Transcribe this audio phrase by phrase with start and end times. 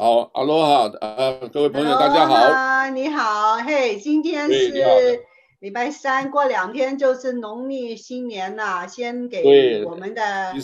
[0.00, 2.34] 好，哈喽哈，呃，各位朋友，大家好。
[2.34, 5.20] 啊，你好，嘿，今天是
[5.58, 10.54] 礼拜三，过两天就是农历新年了，先给我们的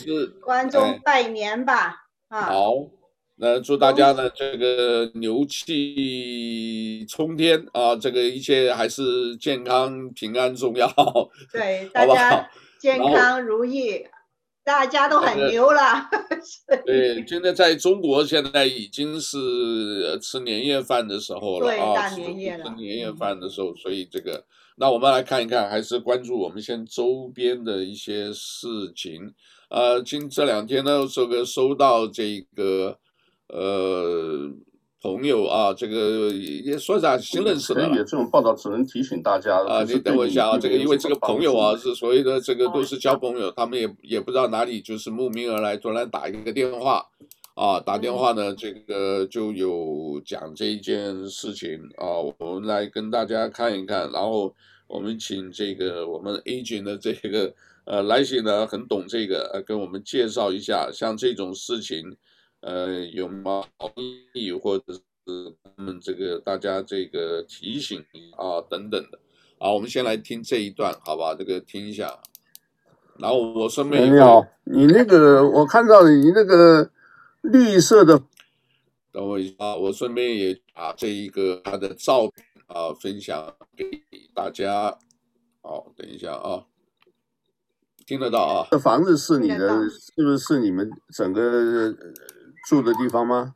[0.41, 2.07] 观众拜年吧。
[2.29, 2.73] 啊，好，
[3.35, 10.91] 那祝大家呢这个牛气冲天啊，这个一切还是健康平安重要。
[11.53, 12.49] 对， 大家
[12.79, 14.03] 健康如意。
[14.67, 16.09] 大家都很牛了。
[16.85, 24.43] 对，现在在中国，现在已经是吃年夜饭的时候了对啊，大年夜了，吃年夜饭的时候，所以这个，
[24.75, 29.33] 那我们来看一看，还是关注我们现周边的一些事情。
[29.69, 32.99] 呃，今这两天呢，这个收到这个，
[33.47, 34.51] 呃。
[34.99, 39.83] 朋友啊，这个也说啥新认识的，这种报道只能提醒大家啊。
[39.83, 47.05] 你等我一下啊，这个因为这个朋友啊是所谓的这个都是交朋友，他们也也不知道哪里就是慕名而来，突然打一个电话
[47.53, 54.51] 啊，打电话呢，这个就有讲这一件事情啊，我们来跟大家看一看，然后
[54.87, 57.53] 我们请这个我们 agent 的这个
[57.85, 62.17] 呃来信呢很懂这个，呃跟我们介绍一下，像这种事情。
[62.61, 63.63] 呃，有吗？
[64.61, 68.03] 或者是他们这个大家这个提醒
[68.35, 69.19] 啊等等的，
[69.59, 71.35] 好，我们先来听这一段，好吧？
[71.35, 72.19] 这个听一下。
[73.19, 76.89] 然后我顺便你好，你那个我看到你那个
[77.41, 78.23] 绿色的，
[79.11, 84.97] 等我一下，我顺便也把这一个他的照片啊分享给大家。
[85.61, 86.65] 好，等一下啊，
[88.05, 88.67] 听得到啊？
[88.71, 90.37] 这房子是你的，是不是？
[90.37, 91.95] 是你们整个？
[92.67, 93.55] 住的地方吗？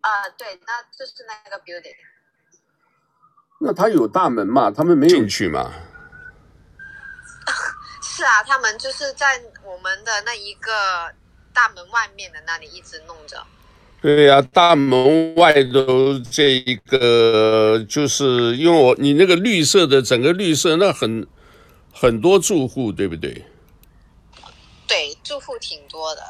[0.00, 1.96] 啊、呃，对，那就是那个 building。
[3.58, 4.70] 那他有大门嘛？
[4.70, 5.72] 他们没有进去嘛？
[8.00, 11.12] 是啊，他们就是在我们的那一个
[11.52, 13.44] 大门外面的那里一直弄着。
[14.00, 21.26] 对呀、啊，大门外头这一个，就是因为我你那个绿色的整个绿色，那很
[21.92, 23.44] 很多住户，对不对？
[24.86, 26.22] 对，住户挺多的。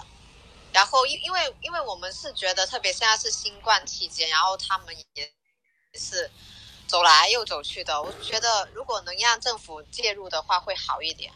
[0.74, 5.30] 然后因因为因为我们是觉得，特别现在是新冠期间，然后他们也
[5.94, 6.28] 是
[6.88, 8.02] 走来又走去的。
[8.02, 11.32] 我觉得如果能让政府介入的话，会好一点。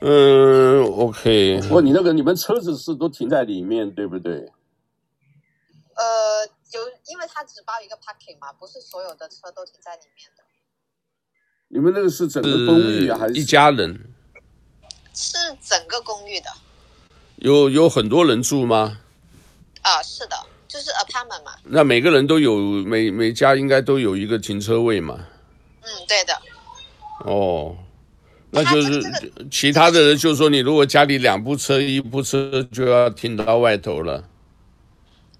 [0.00, 1.60] 嗯，OK。
[1.62, 4.50] 不过你那个你们车子是都停在里面，对不对？
[5.94, 10.42] 呃，有，因为它只包一个 parking 嘛，不是所有的车都停在里面的。
[11.68, 14.12] 你们那个是整个公寓还是一家人？
[15.14, 16.50] 是整个公寓的。
[17.40, 18.98] 有有很多人住吗？
[19.82, 20.36] 啊，是的，
[20.68, 21.52] 就是 apartment 嘛。
[21.64, 25.18] 那每个人都有，每每家应该都有一个停车位嘛。
[25.80, 26.38] 嗯，对的。
[27.24, 27.74] 哦，
[28.50, 29.02] 那就是
[29.50, 34.22] 其他的人就是说，你如果家里两部车，一部车就要停到外头了。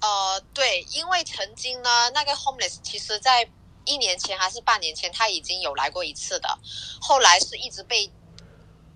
[0.00, 3.47] 呃，对，因为曾经呢，那个 homeless 其实在
[3.84, 6.49] 一年前还是半年前，他已经有来过一次的，
[6.99, 8.10] 后来是一直被。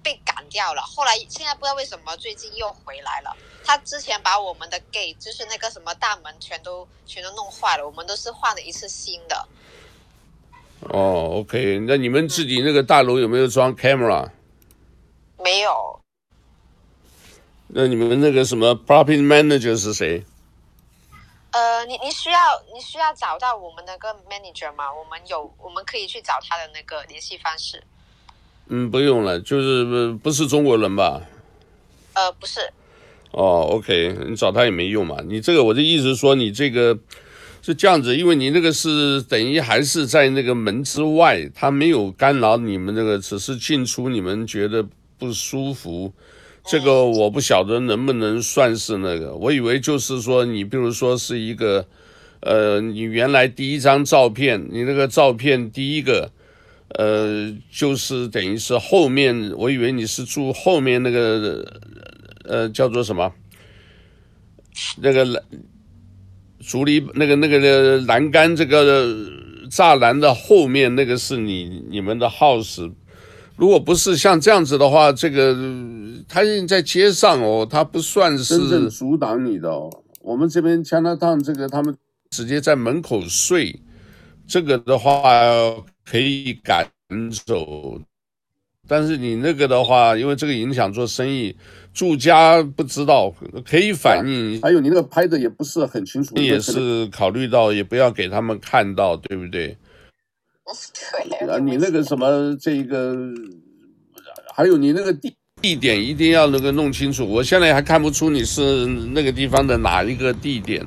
[0.05, 3.35] 被赶掉了，后来现在不知道为什么最近又回来了。
[3.65, 9.49] 他之前把我们的 gate，就是那个什么大门，全都全都弄坏了，我们都是换了一次新的。
[10.91, 14.31] 哦，OK，那你们自己那个大楼有没有装 camera？
[15.39, 15.99] 没有。
[17.69, 20.23] 那你们那个什么 property manager 是谁？
[21.53, 22.39] 呃，你你需要
[22.75, 24.93] 你需要找到我们那个 manager 吗？
[24.93, 27.83] 我们有，我们可以去找他的那个联系方式。
[28.77, 31.23] 嗯，不用了，就是不不是中国人吧？
[32.15, 32.59] 呃，不是。
[33.31, 35.19] 哦，OK，你找他也没用嘛。
[35.29, 36.99] 你这个我的意思说，你这个
[37.63, 44.85] 是这样子，因为你那个是等于还是在那个门之外，他没有干扰你们那个，只是进出你们觉得
[45.21, 46.13] 不舒服。
[46.65, 49.37] 这个我不晓得能不能算是那个。
[49.37, 51.87] 我以为就是说，你比如说是一个，
[52.41, 56.33] 呃，你原来第一张照片，你那个照片第一个。
[56.91, 61.67] 呃，就是等于是后面，我以为你是住后面那个，
[62.45, 63.33] 呃，叫做什么？
[65.01, 65.43] 那个栏
[66.61, 69.07] 竹篱，那个那个栏杆，这个
[69.71, 72.93] 栅栏的后面那个是你你们的 house。
[73.57, 75.57] 如果不是像这样子的话，这个
[76.29, 79.91] 他现在街上哦，他不算是真正阻挡你的哦。
[80.21, 81.97] 我们这边加拿大这个，他们
[82.31, 83.81] 直接在门口睡，
[84.47, 85.13] 这个的话。
[86.05, 86.87] 可以赶
[87.47, 88.01] 走，
[88.87, 91.57] 但是你那个的话，因为这个影响做生意，
[91.93, 93.33] 住家不知道
[93.65, 94.61] 可以反映。
[94.61, 99.77] 还有你那个拍的也不是很清楚，也是考虑到也不要给他们看到，对不对？
[101.39, 103.17] 对啊，你那个什么这个，
[104.55, 107.27] 还有你那个地地点一定要那个弄清楚。
[107.27, 110.85] 我现在还看不出你是那个地方的哪一个地点。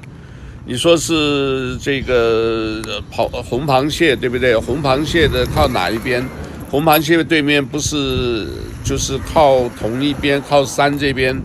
[0.70, 4.54] 你说是这个跑红螃蟹对不对？
[4.58, 6.22] 红螃蟹的靠哪一边？
[6.70, 8.46] 红螃蟹的对面不是
[8.84, 11.42] 就是靠同一边，靠山这边，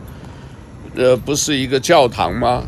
[0.96, 2.64] 呃，不是一个教堂吗？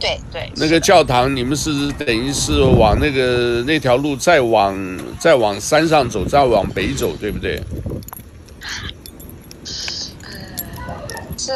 [0.00, 0.50] 对对。
[0.56, 4.76] 那个教堂，你们是等于是往那个那条路再往
[5.20, 7.62] 再往山上走，再往北走，对不对？
[11.36, 11.52] 是，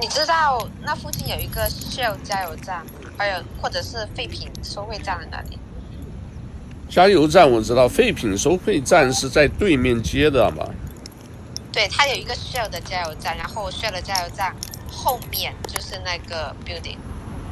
[0.00, 2.84] 你知道那附近有一个 Shell 加油站，
[3.16, 5.58] 还有或者是废品收费站在哪里？
[6.88, 10.64] 加油站我知道，废品收费站是在对面街的嘛？
[11.72, 14.54] 对，它有一个 Shell 的加油站，然后 Shell 的加油站
[14.88, 16.96] 后面就是那个 building，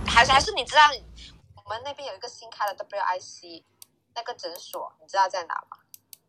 [0.06, 0.82] 还是还是你知道
[1.56, 3.62] 我们那边有一个新开的 WIC
[4.14, 5.78] 那个诊所，你知道在哪吗？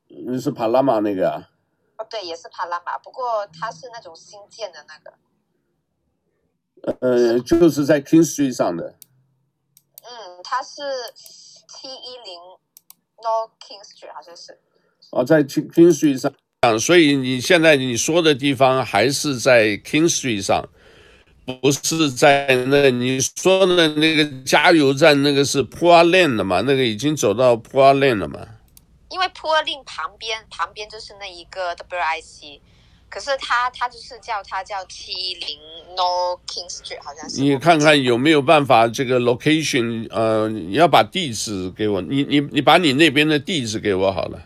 [0.07, 1.49] 那是帕拉玛那个啊？
[1.97, 5.13] 哦，对，也是帕拉玛，不过它是那种新建的那个。
[6.99, 8.95] 呃，就是在 King Street 上的。
[10.45, 10.81] 嗯，它是
[11.67, 12.39] 七一零
[13.17, 14.57] North King Street，好像是。
[15.11, 20.67] 哦，在 King King Street 上，所以你现在你说的地方还是在 King Street 上，
[21.61, 26.61] 不是在那你说的那个加油站，那个是 Poor Lane 的嘛？
[26.61, 28.47] 那个已经走到 Poor Lane 了嘛？
[29.09, 32.61] 因为 Poor Lane 旁边旁边就是那一个 WIC。
[33.15, 35.57] 可是他他就是叫他叫七零
[35.95, 37.39] North King Street，好像是。
[37.39, 44.41] 你看看有没有办法这个 location，呃，你要把地址给我，你你你把你那边的地址给我好了。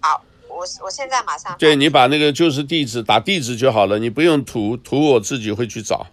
[0.00, 1.54] 好，我我现在马上。
[1.58, 6.06] 对，你把那个就是地址打地址就好了，你不用图图，我自己会去找。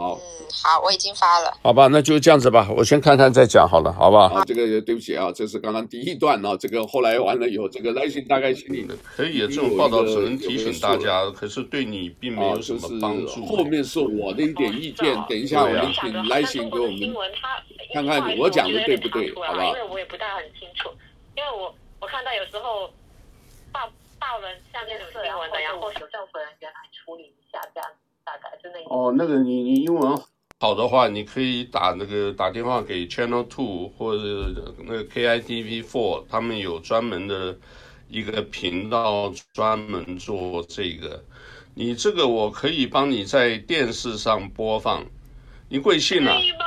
[0.00, 0.14] 好。
[0.14, 1.56] 嗯好，我已经发了。
[1.62, 4.28] 好吧，那就这样子吧，我先看看再讲好了，好吧？
[4.28, 13.46] 好，这个对不起啊，这是刚刚第一段啊，这个后来完了以后，这个来信大概心里的可以，这种报道只能提醒大家，可是对你并没有什么帮助。
[13.46, 17.14] 后面是我的一点意见，等一下我们请来信给我们
[17.94, 19.64] 看看我讲的对不对，好吧？
[19.64, 20.90] 因为我也不大很清楚，
[21.36, 22.90] 因为我我看到有时候
[23.70, 23.88] 报
[24.18, 27.88] 报了下面有新闻的，然后有政府人员来处理一下，这样
[28.42, 28.94] 大概就那。
[28.94, 30.16] 哦，那个你你英文。
[30.60, 37.56] 好的话，你可以打那个打电话给 Channel Two 或者那个 KITV Four，他们有专门的
[38.08, 41.24] 一个频道专门做这个。
[41.74, 45.02] 你这个我可以帮你在电视上播放。
[45.70, 46.34] 你贵姓啊？
[46.34, 46.58] 可以吗？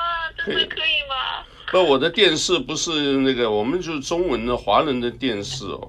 [0.45, 1.45] 真的可以吗？
[1.71, 5.88] 不，我的电视不是那个，我们就是中文的华人的电视哦。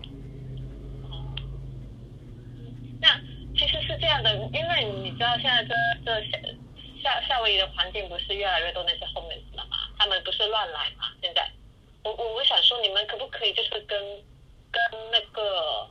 [3.01, 3.09] 那
[3.55, 5.75] 其实是这样的，因为你知道现在这
[6.05, 6.55] 这。
[7.03, 9.77] 夏夏威夷的环境不是越来越多那些 homeless 了吗？
[9.99, 11.13] 他们不是乱来吗？
[11.21, 11.47] 现在，
[12.03, 14.01] 我我我想说，你们可不可以就是跟
[14.73, 14.81] 跟
[15.13, 15.87] 那个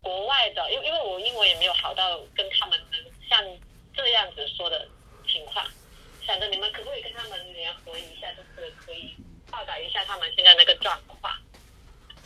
[0.00, 3.42] 国外的，因为因为我英文也没有好到跟他们能像
[3.92, 4.86] 这样子说的
[5.26, 5.66] 情况，
[6.24, 9.16] 想着你们可不可以跟他们联合一下，就是可以
[9.50, 11.34] 报道一下他们现在那个状况。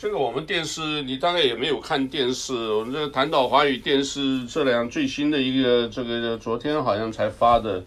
[0.01, 2.55] 这个我们电视，你大概也没有看电视。
[2.71, 7.83] 我们这个谈岛华语电视这两最新的一个，这个昨天好像才发的。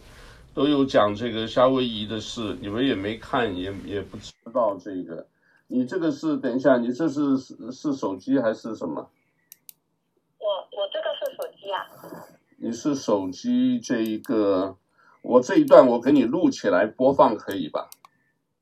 [0.54, 5.26] 都有讲这个夏威夷的事，你们也没看，也也不知道这个。
[5.66, 9.10] 你这个是等一下，你这是是是手机还是什么？
[10.38, 11.84] 我我这个是手机啊。
[12.58, 14.76] 你是手机这一个，
[15.22, 17.90] 我这一段我给你录起来播放可以吧？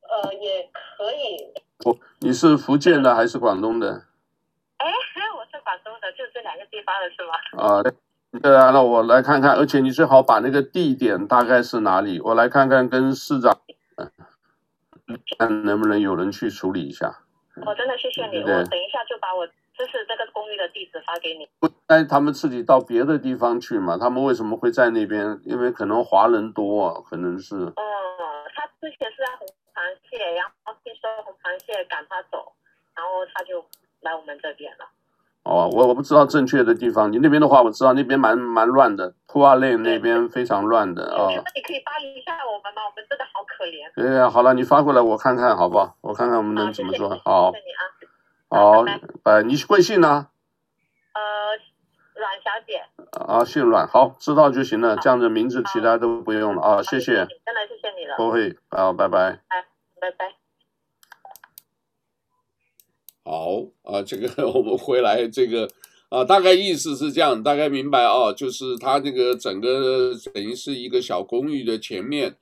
[0.00, 1.52] 呃，也可以。
[1.84, 4.04] 我你是福建的还是广东的？
[4.78, 4.86] 哎，
[5.36, 7.34] 我是广东的，就这两个地方的是吗？
[7.62, 7.82] 啊。
[8.40, 13.58] 对啊，那我来看看，而且你最好把那个地点大概是哪里，我来看看跟市长，
[15.38, 17.14] 看能不能有人去处理一下。
[17.66, 21.46] 我真的谢谢你，我等一下就把我就是这个公寓的地址发给你。
[21.60, 23.98] 不，但他们自己到别的地方去嘛？
[23.98, 25.38] 他们为什么会在那边？
[25.44, 27.54] 因为可能华人多啊，可能是。
[27.54, 27.74] 哦，
[28.54, 32.52] 他之前是在红螃蟹，然后听说红螃蟹赶他走，
[32.94, 33.64] 然后他就
[34.00, 34.86] 来我们这边了。
[35.44, 37.10] 哦，我我不知道正确的地方。
[37.10, 41.26] 你那边的话，我知道那边蛮蛮乱的，Poor Lane 那边非常乱的啊。
[41.26, 42.82] 那你可以发一下我们吗？
[42.88, 43.90] 我们真的好可怜。
[43.96, 45.96] 对呀，好了，你发过来我看看好不好？
[46.00, 47.08] 我看看我们能怎么做。
[47.24, 47.82] 好，谢谢你啊。
[48.48, 48.84] 好，
[49.24, 50.28] 呃，你贵姓呢？
[51.14, 51.20] 呃，
[52.22, 52.80] 阮小姐。
[53.26, 54.96] 啊，姓阮，好，知道就行了。
[54.96, 57.12] 这样的名字其他都不用了啊，谢谢。
[57.14, 58.14] 真的谢谢你了。
[58.16, 59.40] 不会，好，拜拜。
[59.48, 59.66] 哎，
[60.00, 60.36] 拜拜。
[63.24, 65.68] 好啊，这个 我们回来，这个
[66.08, 72.36] 啊，大概意思是这样，大概明白啊，就是他这个整个等于是一个小公寓的前面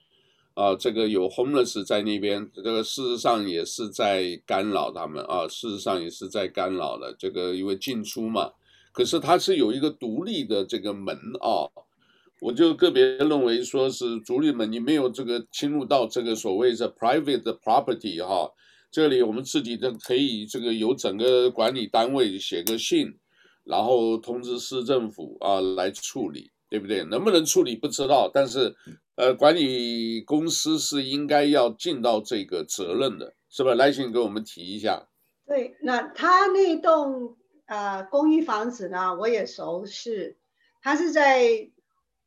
[0.55, 8.53] 啊，这个有 homeless 在那边，这个事实上也是在干扰他们啊，事实上也是在干扰的，这个因为进出嘛，
[8.93, 11.69] 可是它是有一个独立的这个门啊，
[12.41, 18.51] 我就个别认为说是主理们，你没有这个侵入到这个所谓的 private property 哈，
[18.91, 23.15] 这里我们自己的可以这个由整个管理单位写个信，
[23.65, 27.05] 然后通知市政府啊来处理，对不对？
[27.05, 28.75] 能不能处理不知道，但是
[29.17, 33.75] 呃，管理公司是应该要尽到这个责任的，是吧？
[33.75, 35.07] 来，请给我们提一下。
[35.47, 37.37] 对，那他那栋
[37.71, 40.37] 呃公寓房子呢，我也熟悉，
[40.83, 41.71] 它是在。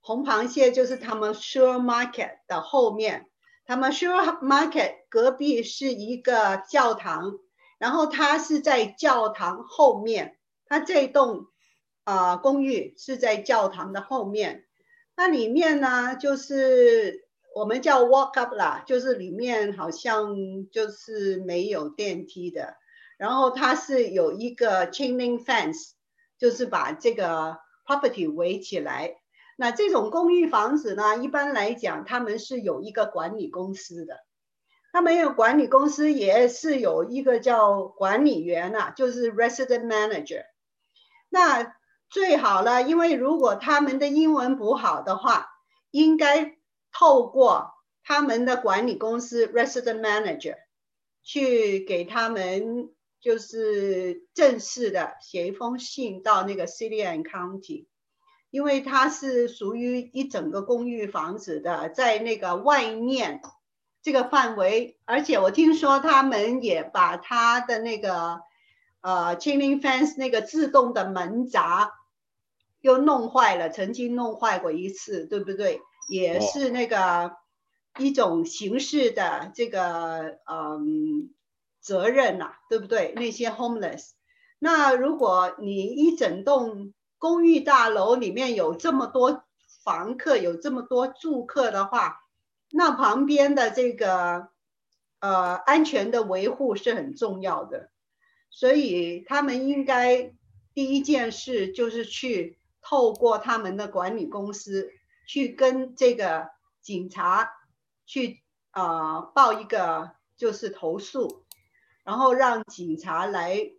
[0.05, 3.29] 红螃蟹就是他们 Sure Market 的后面，
[3.65, 7.39] 他们 Sure Market 隔壁是一个教堂，
[7.77, 11.47] 然后它是在教堂后面，它这栋
[12.03, 14.65] 啊、公寓是在教堂的后面，
[15.15, 20.35] 那里面呢就是我们叫 walk up 啦，就是里面好像
[20.69, 22.75] 就是没有电梯的，
[23.23, 25.91] 然后它是有一个 chaining fence，
[26.37, 29.15] 就是把这个 property 围起来。
[29.55, 34.17] 那这种公寓房子呢，一般来讲，他们是有一个管理公司的，
[34.91, 40.43] 他们有管理公司，也是有一个叫管理员啊，就是 resident manager。
[41.29, 41.77] 那
[42.09, 45.47] 最好了，因为如果他们的英文不好的话，
[45.91, 46.57] 应该
[46.91, 47.71] 透过
[48.03, 50.57] 他们的管理公司 resident manager
[51.23, 52.92] 去给他们，
[53.23, 57.87] 就是正式的写一封信到那个 city and county。
[58.51, 63.41] 因为它是属于一整个公寓房子的，在那个外面
[64.03, 68.41] 这个范围，而且我听说他们也把他的那个
[69.01, 71.93] 呃 chain fence 那个自动的门闸
[72.79, 75.81] 又弄坏了，曾经弄坏过一次，对不对？
[76.07, 77.37] 也是那个
[77.97, 81.33] 一种形式的这个嗯
[81.83, 83.13] 责任呐、对不对？
[83.15, 84.13] 那些 homeless，
[84.57, 86.95] 那如果你一整栋。
[87.19, 89.45] 公寓大楼里面有这么多
[89.85, 92.19] 房客，有这么多住客的话，
[92.69, 94.49] 那旁边的这个
[95.21, 97.91] 呃安全的维护是很重要的，
[98.49, 100.33] 所以他们应该
[100.73, 104.91] 第一件事就是去透过他们的管理公司
[105.25, 106.49] 去跟这个
[106.81, 107.49] 警察
[108.05, 111.42] 去啊、呃、报一个就是投诉，
[112.03, 113.72] 然后让警察来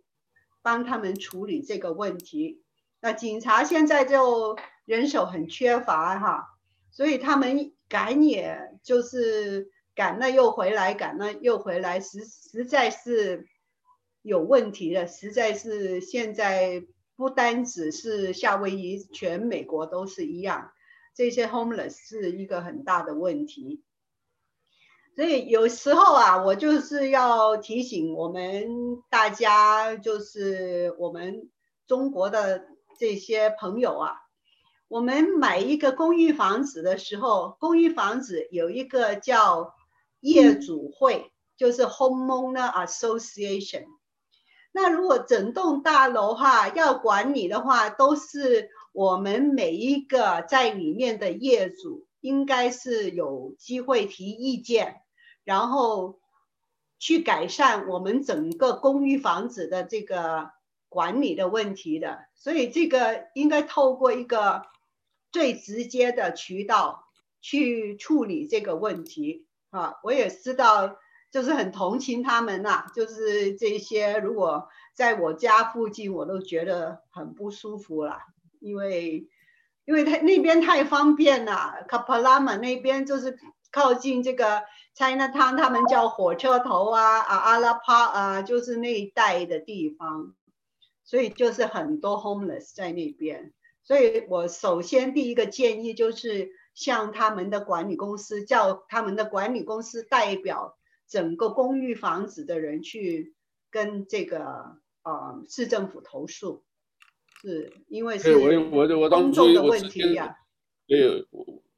[0.61, 2.63] 帮他们处理这个问题。
[2.99, 6.57] 那警察现在就人手很缺乏哈，
[6.91, 13.47] 所以他们赶也就是赶了又回来，赶了又回来，实实在是
[14.23, 16.83] 有问题的，实在是现在
[17.15, 20.71] 不单只是夏威夷，全美国都是一样，
[21.13, 23.83] 这些 homeless 是一个很大的问题。
[25.15, 28.67] 所以有时候啊，我就是要提醒我们
[29.09, 31.49] 大家，就是我们
[31.87, 32.67] 中国的。
[32.97, 34.13] 这些朋友啊，
[34.87, 39.73] 我们买一个公寓房子的时候，公寓房子有一个叫
[40.21, 43.83] 业主会，就是 homeowner association。
[44.71, 55.01] 那如果整栋大楼哈要管理的话，都是我们每一个在里面的业主，应该是有机会提意见，
[55.45, 56.19] 然后
[56.99, 60.51] 去改善我们整个公寓房子的这个。
[60.87, 64.61] 管理的问题的，所以这个应该透过一个
[65.29, 67.09] 最直接的渠道
[67.41, 69.95] 去处理这个问题啊。
[70.03, 70.95] 我也知道，
[71.31, 78.19] 就是很同情他们呐、就是这些如果在我家附近，我都觉得很不舒服了，
[78.61, 79.27] 因为
[79.83, 83.37] 因为他那边太方便了，卡帕拉玛那边就是
[83.75, 84.63] 靠近这个
[84.95, 90.33] Chinatown，他们叫火车头啊啊阿拉帕啊，就是那一带的地方。
[91.03, 93.53] 所以就是很多 homeless 在那边，
[93.83, 100.75] 所以我首先第一个建议就是向他们的管理公司，叫他们的管理公司代表
[101.07, 103.35] 整个公寓房子的人去
[103.69, 106.63] 跟这个呃市政府投诉，
[107.43, 108.33] 是因为是
[109.09, 110.37] 公众的问题呀。
[110.87, 111.27] 对，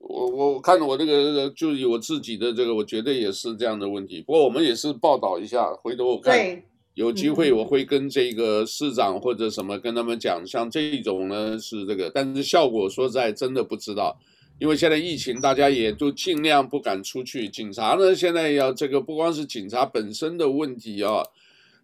[0.07, 4.21] 我我我看我这个就是我自己的这个，我觉得也是这样的问题。
[4.21, 6.63] 不过我们也是报道一下，回头我看。
[6.93, 14.17] 有机会我会跟这个市长或者什么跟他们讲，像这种呢是这个，但是效果说实在真的不知道，
[14.57, 17.47] 因为现在疫情，大家也都尽量不敢出去。
[17.47, 21.21] 警察呢现在要这个不光是警察本身的问题啊，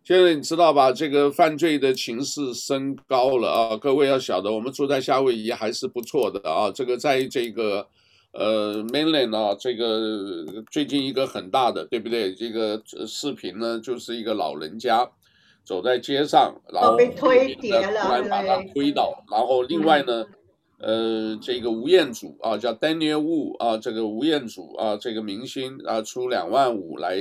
[0.04, 7.86] 现在你知道吧，这个犯罪的情势升高了啊，各位要晓得，我们住在夏威夷还是不错的啊，这个在这个。
[8.34, 12.34] 呃，Mainland 啊，这个最近一个很大的，对不对？
[12.34, 15.08] 这个视频呢，就是一个老人家
[15.64, 20.26] 走在街上，然后被推跌了，突然把他推倒，然后另外呢，
[20.80, 27.16] 呃，这个吴彦祖啊，叫 Daniel Wu 啊，这个吴彦祖啊，这个明星啊，出两万五来，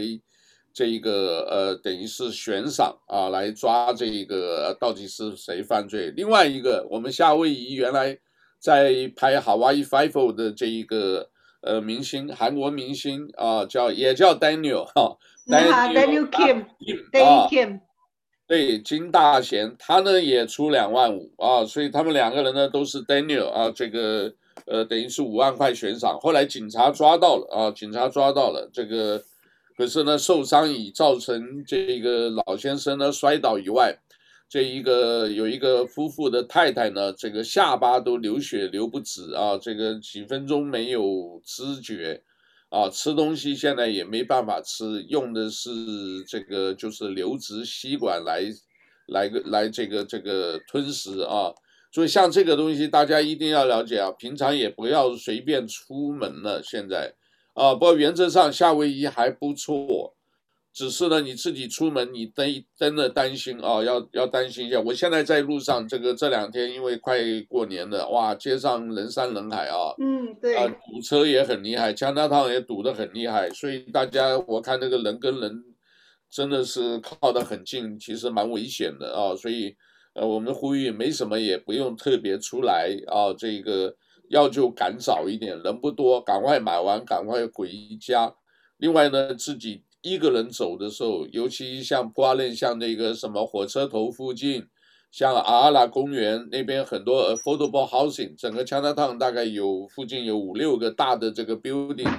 [0.72, 6.10] 这一个呃，等于是悬赏啊，来抓这个到底是谁犯罪。
[6.16, 8.18] 另外一个，我们夏威夷原来
[8.62, 11.28] 在拍 Hawaii Five-O 的这一个
[11.62, 17.80] 呃明星，韩国明星啊，叫也叫 Daniel 哈，Daniel Kim，Daniel Kim。
[18.46, 24.32] 对，金大贤他呢也出两万五啊，所以他们两个人呢都是 Daniel 啊，这个
[24.66, 26.18] 呃等于是五万块悬赏。
[26.20, 29.20] 后来警察抓到了啊，警察抓到了这个，
[29.76, 33.98] 可是呢受伤已造成这个老先生呢摔倒以外，
[34.52, 42.22] 这一个有一个夫妇的太太呢，这个下巴都流血流不止啊，这个几分钟没有知觉。
[42.68, 45.70] 啊，吃东西现在也没办法吃，用的是
[46.28, 48.42] 这个就是流质吸管来，
[49.06, 51.54] 来个来这个这个吞食啊。
[51.90, 56.62] 所以像这个东西，大家一定要了解啊，平常也不要随便出门了。
[56.62, 57.14] 现在
[57.54, 60.14] 啊，不过原则上夏威夷还不错。
[60.74, 64.80] 只是呢，你自己出门，你真真的担心啊，要要担心一下。
[64.80, 75.62] 我现在在路上，这个这两天因为快过年了，哇，街上人山人海啊，嗯，对，啊，堵车也很厉害，Chinatown 也堵得很厉害，所以大家我看那个人跟人
[76.30, 79.36] 真的是靠得很近，其实蛮危险的啊。
[79.36, 79.76] 所以
[80.14, 83.94] 呃，我们呼吁没什么也不用特别出来啊，这个
[84.30, 88.34] 要就赶早一点，人不多，赶快买完赶快回家。
[88.78, 89.84] 另外呢，自己。
[90.02, 94.66] 一个人走的时候，尤其像布阿伦，像那个什么火车头附近，
[95.12, 102.12] 像阿拉公园那边很多 affordable housing，整个 Chinatown 大概有附近有五六个大的这个 building，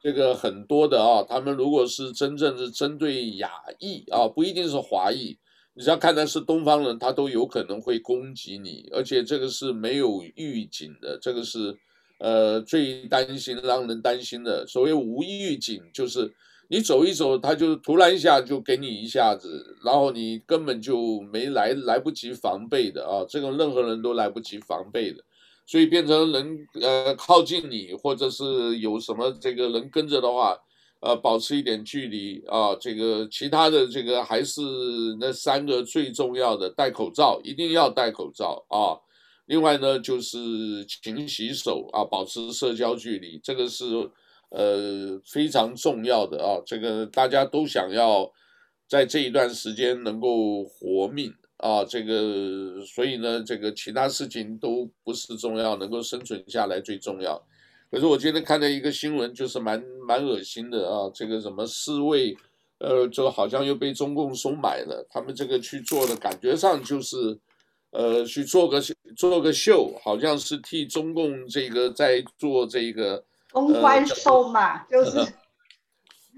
[0.00, 1.24] 这个很多的啊。
[1.28, 5.36] 他们如果是真正是针对亚裔啊，不一定是华裔，
[5.74, 11.76] 你只要看的是东方人，他都有可能会攻击你，而且这个是没有预警的，这个是
[12.20, 14.64] 呃最担心让人担心的。
[14.68, 16.32] 所谓无预警，就是。
[16.70, 25.24] 你走一走，他就突然一下就给你一下子，然后你根本就没来来不及防备的啊，这个任何人都来不及防备的，
[25.66, 30.54] 所以变成人呃靠近你，或者是有什么这个人跟着的话，
[31.00, 34.60] 呃保持一点距离啊，这个其他的这个还是
[35.18, 38.92] 那三个最重要的，戴口罩一定要戴口罩啊，
[39.46, 44.10] 另外呢就是勤洗手啊，保持社交距离，这个是。
[44.50, 48.32] 呃，非常重要的啊，这个大家都想要
[48.88, 57.46] 在这一段时间能够活命啊，这个所以呢，这个其他事情都不是重要，能够生存下来最重要。
[57.90, 62.34] 可是我今天看到一个新闻，就是蛮蛮恶心的啊，这个什么侍卫，
[62.78, 67.38] 呃，就好像又被中共收买了，他们这个去做的感觉上就是，
[67.90, 68.80] 呃，去做个
[69.14, 73.26] 做个秀，好像是替中共这个在做这个。
[73.50, 75.18] 公关收嘛， 呃、就是，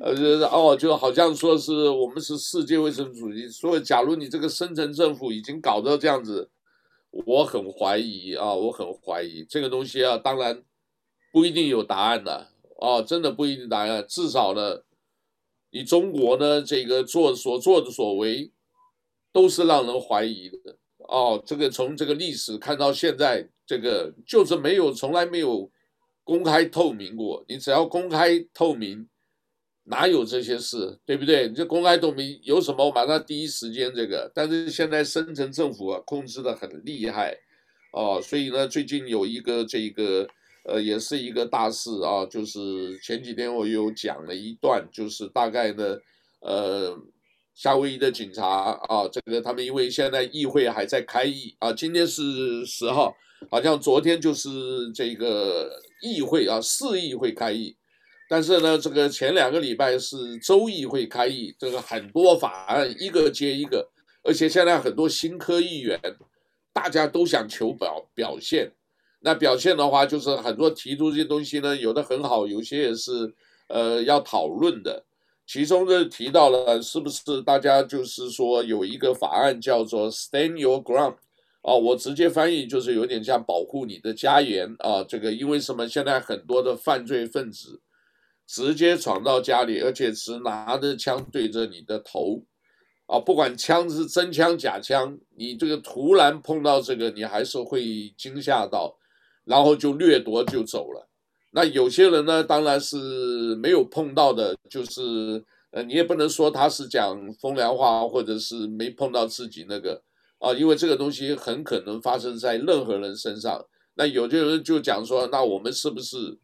[0.00, 6.48] 呃，就是哦，就好像说是我们是世界卫生组织，所以假如你这个深层政府已经搞到这样子，
[7.10, 10.62] 我很怀疑啊，我很怀疑这个东西啊，当然
[11.32, 12.48] 不一定有答案的
[12.80, 14.80] 啊，真的不一定答案，至少呢，
[15.70, 18.50] 你中国呢这个做所做的所为，
[19.32, 20.76] 都是让人怀疑的
[21.08, 25.70] 哦，这个从这个历史看到现在，这个就是没有，从来没有。
[26.30, 29.04] 公开透明过，你只要公开透明，
[29.82, 31.48] 哪有这些事，对不对？
[31.48, 32.86] 你这公开透明有什么？
[32.86, 34.30] 我马上第一时间这个。
[34.32, 37.36] 但是现在深层政府啊，控制的很厉害，
[37.92, 40.24] 哦，所以呢，最近有一个这个
[40.66, 45.98] 呃，也是一个大事啊，就是前几天我有讲了一段，就是大概呢，
[46.42, 46.96] 呃，
[47.56, 48.46] 夏威夷的警察
[48.88, 53.16] 啊，这个他们因为现在议会还在开议啊，今天是十号，
[53.48, 54.48] 好像昨天就是
[54.92, 55.80] 这个。
[56.02, 57.76] 议会啊，市议会开议，
[58.26, 63.86] 但是呢，这个前两个礼拜是州议会开议，这个很多法案一个接一个，
[64.22, 66.00] 而且现在很多新科议员，
[66.72, 68.72] 大家都想求表表现，
[69.20, 73.34] 那表现的话，就是很多提出这些东西呢，有的很好，有些也是
[73.68, 75.04] 呃要讨论的，
[75.46, 81.16] 其中就提到了是不是大家就是说有一个法案叫做 Stand Your Ground。
[81.62, 85.86] 哦，我直接翻译就是有点像保护你的家园啊，这个因为什么？
[85.86, 87.82] 现在很多的犯罪分子
[88.46, 92.42] 直接闯到家里，而且是拿着枪对着你的头，
[93.04, 98.96] 啊，不管枪是真枪假枪，你这个突然碰到这个，你还是会惊吓到，
[99.44, 101.10] 然后就掠夺就走了。
[101.50, 110.02] 那有些人呢，当然是没有碰到的，就是呃，你也不能说他是讲风凉话，或者是没碰到自己那个。
[110.40, 116.36] 啊，因为这个东西很可能发生在任何人身上，那有的人就讲说，那我们是不是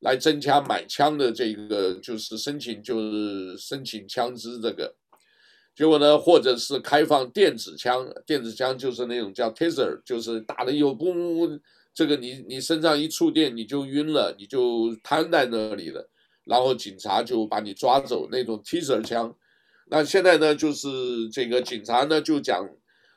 [0.00, 4.94] 来增加买枪的这个，就是申请，就是申请枪支这个？
[5.76, 11.60] 结果呢，或者是开放电子枪，电子枪就是那种叫 Taser，就是打的有嘣嘣，
[11.92, 16.08] 这个你你身上一触电你就晕了，你就瘫在那里了，
[16.44, 19.34] 然后警察就把你抓走那种 Taser 枪。
[19.88, 22.66] 那现在呢，就是这个警察呢就讲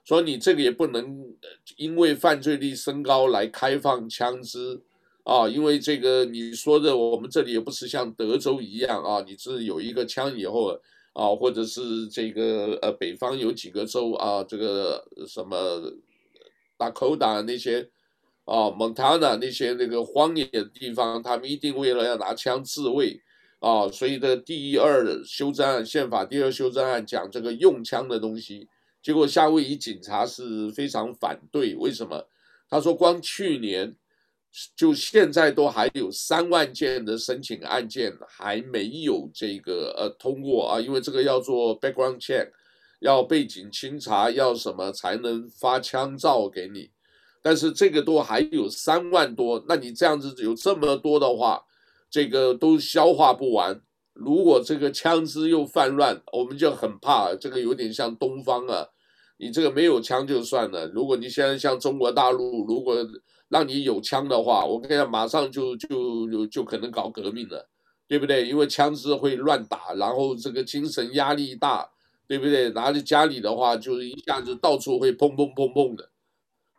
[0.08, 1.36] 说，你这个也不能
[1.76, 4.82] 因为犯罪率升高来开放枪支
[5.24, 10.80] 啊，因为这个你说的我们这里也不是像德州一样啊，你是有一个枪以后
[11.12, 15.92] 啊，或者是这个呃北方有几个州啊，这个什么
[16.78, 17.90] 达科达那些
[18.46, 23.22] 啊，蒙塔纳那些那个荒野的地方，他们一定为了要拿枪自卫。
[23.60, 28.70] 啊，所以的第一二修正案，宪法第二修正案讲这个用枪的东西，
[29.08, 31.74] 结果夏威夷警察是非常反对。
[31.76, 32.28] 为什么？
[32.70, 33.96] 他说光去年
[34.76, 42.52] 就现在都还有三万件的申请案件还没有这个呃通过啊，因为这个要做 background check，
[43.00, 46.90] 要背景清查，要什么才能发枪照给你。
[47.42, 51.64] 但是这个都还有三万多，那你这样子有这么多的话。
[52.10, 53.82] 这个都消化不完，
[54.14, 57.34] 如果这个枪支又泛乱，我们就很怕。
[57.36, 58.88] 这个有点像东方啊，
[59.38, 62.96] 你这个没有枪就算了，如果你现在像中国大陆，如果
[63.50, 67.70] 让你有枪的话，我跟你讲，马上就就就就可能搞革命了，
[68.08, 68.48] 对不对？
[68.48, 71.90] 因为枪支会乱打，然后这个精神压力大，
[72.28, 72.70] 对不对？
[72.72, 76.10] 拿着家里的话，就一下子到处会砰砰砰砰的，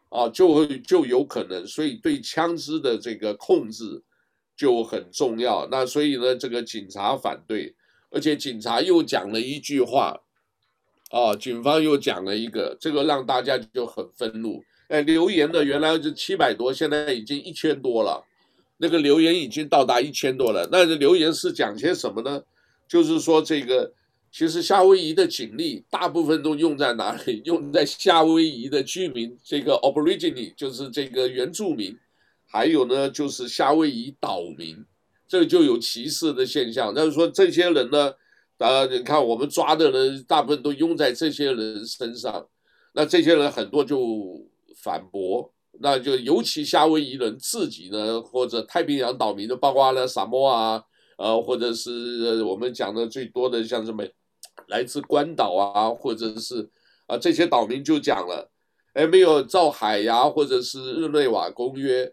[0.08, 4.02] 啊，就会就有可能，所以对枪支的这个控制。
[4.58, 7.76] 就很重要，那所以呢，这个警察反对，
[8.10, 10.20] 而且警察又讲了一句话，
[11.08, 14.62] 啊，警方又讲了一个，这个让大家就很愤怒。
[14.88, 18.24] 哎，留言的原来是七百多，现在已经一千多了，
[18.78, 20.68] 那个留言已经到达一千多了。
[20.72, 22.42] 那留言是讲些什么呢？
[22.86, 23.92] 就是说这个，
[24.32, 27.42] 其实夏威夷的警力大部分都用在哪里？
[27.44, 31.96] 用在夏威夷的居民，这个 Aborigine 就是这个原住民。
[32.46, 34.84] 还有呢，就是夏威夷岛民，
[35.28, 36.94] 这就有歧视的现象。
[36.94, 38.14] 但是说这些人呢，
[38.58, 42.48] 呃，你看我们抓的人大部分都用在这些人身上，
[42.92, 44.44] 那这些人很多就
[44.82, 50.82] 反驳，那就尤其夏威夷人自己呢，或者太平洋岛民的，包括了萨摩啊，
[51.18, 54.04] 呃，或者是我们讲的最多的像什么
[54.66, 56.68] 来自关岛啊，或者是
[57.06, 58.50] 啊这些岛民就讲了，
[58.94, 62.12] 哎，没有照海牙或者是日内瓦公约。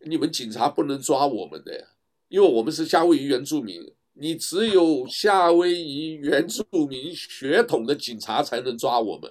[0.00, 1.86] 你们警察不能抓我们的呀，
[2.28, 3.82] 因为我们是夏威夷原住民，
[4.18, 9.30] 你只有夏威夷原住民血统的警察才能抓我们，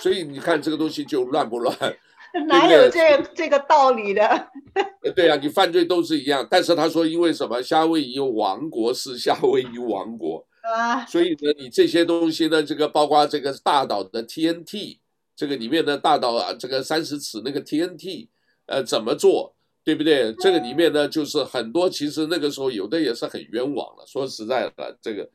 [0.00, 1.76] 所以你看这个东西就乱不乱？
[2.48, 4.48] 哪有这这个道理的？
[5.14, 7.60] 对啊，你犯罪都是一样，但是他说因为什么？
[7.60, 14.98] 夏威夷王国是夏威夷王国 啊，所以呢，你这些东西呢，这个包括这个大岛的 TNT，
[15.36, 18.28] 这个里面的大岛啊，这个三十尺那个 TNT，
[18.66, 19.54] 呃，怎么做？
[19.84, 20.32] 对不对？
[20.34, 24.06] 这个里面呢，就是很多，其实那个时候有的也是很冤枉的。
[24.06, 25.28] 说实在的，这个，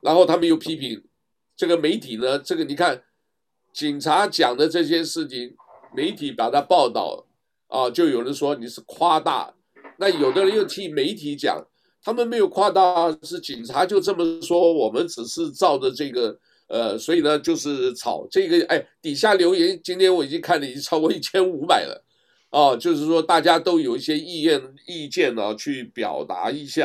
[0.00, 1.02] 然后他们又批评
[1.54, 3.02] 这个媒体呢，这个你看，
[3.74, 5.54] 警察讲的这些事情，
[5.94, 7.26] 媒体把它报道
[7.66, 9.52] 啊，就有人说你是夸大，
[9.98, 11.62] 那有的人又替媒体讲，
[12.02, 22.02] 他们没有夸大，是警察就这么说，我们只是照着这个，呃，所以呢，就是吵这个，哎，底下留言，今天我已经看了已经超过一千五百了。
[22.50, 26.84] 哦，就是说大家都有一些意见意见呢，去表达一下，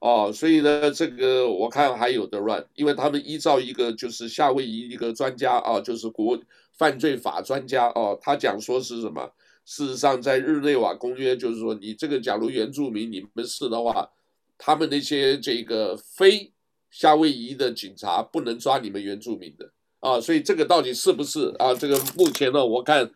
[0.00, 6.36] 哦，所以呢，这个我看还有的乱，因为他们依照一个就是夏威夷一个专家啊，就是国
[6.76, 9.30] 犯罪法专家哦，他讲说是什么？
[9.64, 14.10] 事实上，在日内瓦公约，就是说你这个假如原住民你们是的话，
[14.58, 16.50] 他们那些这个非
[16.90, 21.72] 夏威夷的警察不能抓你们原住民的啊，所以这个到底是不是啊？
[21.72, 23.08] 这个目前呢，我看。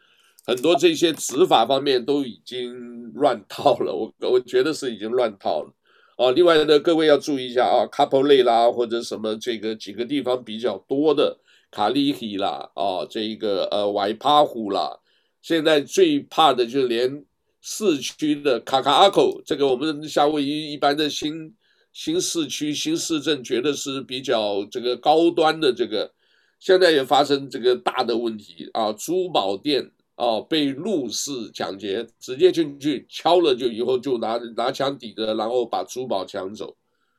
[0.47, 5.73] 很多这些执法方面都已经乱套了， 我我觉得是已经乱套了。
[6.17, 11.39] 啊，另外呢，各位要注意一下啊，卡普雷啦或者什么这个几个地方比较多的
[11.71, 15.01] 卡利希啦，啊，这一个呃瓦帕湖啦，
[15.43, 17.25] 现在最怕的就是连
[17.61, 21.53] 市区的卡卡阿口，这个我们夏威夷一般的新
[21.93, 26.13] 新市区、新市镇觉得是比较这个高端的这个，
[26.61, 29.91] 现在也发生这个大的问题啊，珠宝店。
[30.17, 36.77] 哦，被入室抢劫，直接进去敲了，就以后就拿拿枪抵着，然后把珠宝抢走。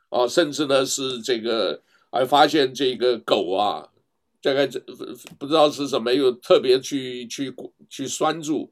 [0.10, 3.90] 哦，甚至呢是这个还发现这个狗啊，
[4.42, 4.80] 大概这
[5.38, 7.54] 不知道是什么，又特别去去
[7.90, 8.72] 去拴住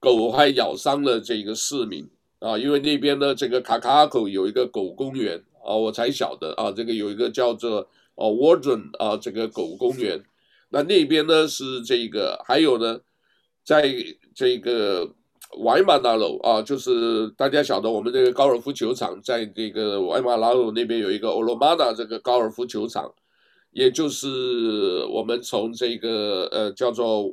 [0.00, 2.08] 狗还咬伤了这个市民
[2.40, 10.24] 啊，因为那边呢，这个卡卡口有一个狗公园啊，我才晓得啊，这个有一个叫做哦 Wardron 啊，这个狗公园，
[10.70, 13.00] 那那边呢是这个，还有呢，
[13.64, 13.92] 在
[14.34, 15.10] 这个。
[15.58, 23.14] 歪马那罗啊，就是大家晓得，我们这个高尔夫球场在这个歪马那罗那边有一个欧罗马纳这个高尔夫球场，
[23.70, 27.32] 也就是我们从这个呃叫做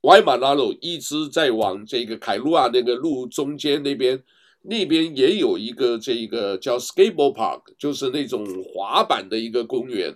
[0.00, 4.20] 歪马那罗一直在往这个凯路亚那个路中间那边，
[4.62, 10.12] 那边也有一个这个叫 skateboard park，就是那种滑板的一个公园，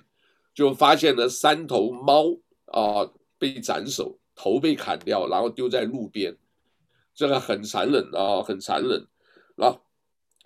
[0.53, 2.25] 就发现了三头猫
[2.67, 3.09] 啊
[3.39, 6.35] 被斩首，头被砍掉，然后丢在路边。
[7.15, 9.07] 这个很残忍啊，很残忍。
[9.55, 9.79] 然后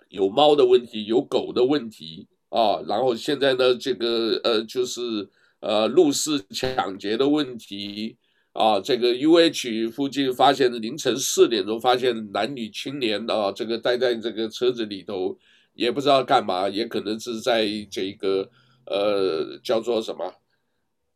[0.09, 2.81] 有猫的问题，有狗的问题啊。
[2.85, 5.29] 然后现在呢，这个呃，就是
[5.61, 8.17] 呃，入室抢劫的问题
[8.51, 8.81] 啊。
[8.81, 15.37] 这个 UH 附近发现凌晨四点钟发现男女青年啊，这个待在这个车子里头，
[15.73, 18.49] 也不知道干嘛，也可能是在这个
[18.87, 20.33] 呃，叫做什么？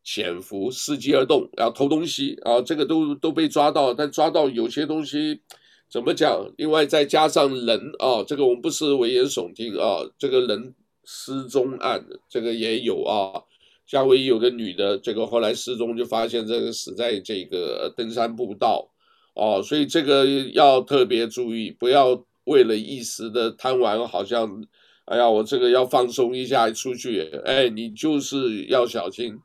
[0.03, 5.41] 潜伏，伺机而动，然后偷东西啊，这个都都被抓到，但抓到有些东西
[5.89, 6.51] 怎么讲？
[6.57, 10.73] 另外再加上人啊，这个我们不是危言耸听啊，这个人
[11.05, 13.43] 失踪案这个也有啊。
[13.85, 18.87] 夏威夷有个女的，这个后来失踪，就发现这个死在这个登山步道
[19.33, 24.63] 哦，所以这个要特别注意，不要为了一时的贪玩，好像
[25.05, 29.39] 哎呀，我这个要放松一下出去，哎，你就是要小心。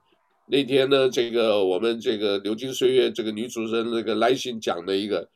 [0.47, 5.31] 那天呢，这个我们这个流金岁月这个女主持人那个来信讲的一个，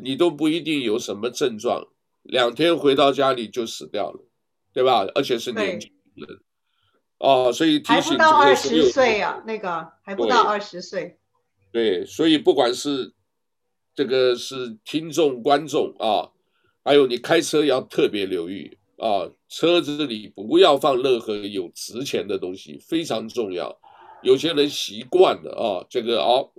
[0.00, 1.88] 你都不一定有什么症状，
[2.22, 4.24] 两天回到家里就死掉了，
[4.72, 5.04] 对吧？
[5.14, 6.38] 而且是年轻人，
[7.18, 11.18] 哦，所以提醒还不到二十岁啊，那个还不到二十岁。
[11.72, 13.12] 对，所以不管是
[13.92, 16.30] 这个是听众观众啊，
[16.84, 23.80] 还有你开车要特别留意啊，车子里不要放任何有值钱的东西，非常重要。
[24.24, 26.50] 有些人习惯了啊，这个哦，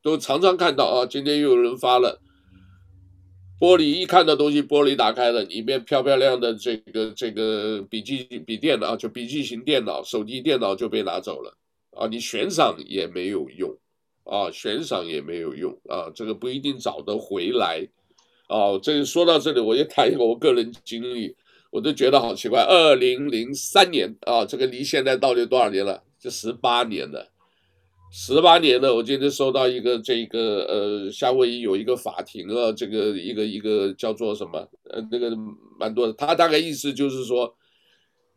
[0.00, 1.04] 都常常看到啊。
[1.04, 2.20] 今天又有人发了，
[3.58, 11.52] 玻璃一看到东西，玻璃打开了，里面漂漂亮的这个这个笔记笔电脑，就笔记型电脑、手机电脑就被拿走了
[11.90, 12.06] 啊。
[12.06, 13.76] 你悬赏也没有用
[14.22, 17.88] 啊，悬赏也没有用啊，这个不一定找得回来
[18.46, 18.78] 啊。
[18.80, 21.34] 这说到这里，我就谈一个我个人经历，
[21.72, 22.62] 我都觉得好奇怪。
[22.62, 26.04] 二零零三年啊，这个离现在到底多少年了？
[26.20, 27.32] 这十八年了，
[28.12, 28.94] 十八年了。
[28.94, 35.34] 我今天收到一个这个呃，夏威夷有一个法庭啊，这个一个一个叫做什么呃，那个
[35.78, 36.12] 蛮多的。
[36.12, 37.56] 他大概意思就是说，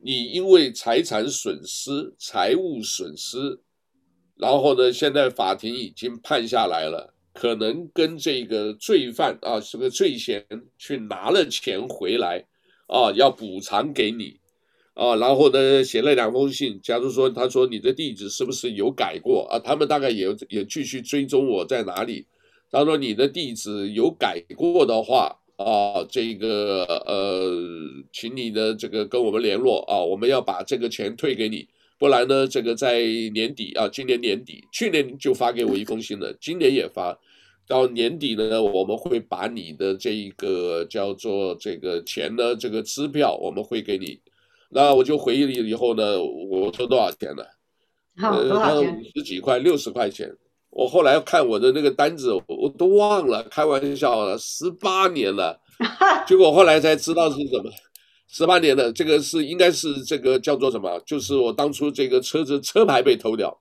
[0.02, 3.60] 你因为财产损失、财物损失，
[4.38, 10.46] 然后呢，现在法庭已经判下来了，可能跟这个罪犯啊，是个罪嫌
[10.78, 12.46] 去拿了钱回来
[12.88, 14.40] 啊，要补偿给你。
[14.94, 16.80] 啊，然后呢，写了两封信。
[16.82, 19.58] 假如说他说你的地址是不是有改过啊？
[19.60, 22.26] 他们大概也也继续追踪我在哪里。
[22.70, 27.52] 他说你的地址有改过的话啊，这个呃，
[28.12, 31.68] 请你的这个跟我们联络啊，我们要把这个钱退给你。
[32.00, 33.02] 不然呢，这个在
[33.34, 37.18] 年底啊，今年年底，去年就发给我一封信了，今年也发。
[37.66, 44.20] 到年底呢，我们会把你的这一个叫做这个钱呢，这个支票我们会给你。
[44.74, 47.44] 那我就回忆了以后呢，我说多少钱呢？
[48.22, 48.96] 呃，多少钱？
[48.96, 50.32] 五十几块，六十块钱。
[50.70, 55.60] 我后来看我的那个单子，我都忘了，开玩笑了，十八年了。
[56.28, 57.70] 结果后来才知道是什么，
[58.28, 61.00] 十八年了，这个是应该是这个叫做什么？
[61.06, 63.56] 就是我当初这个车子车牌被偷掉。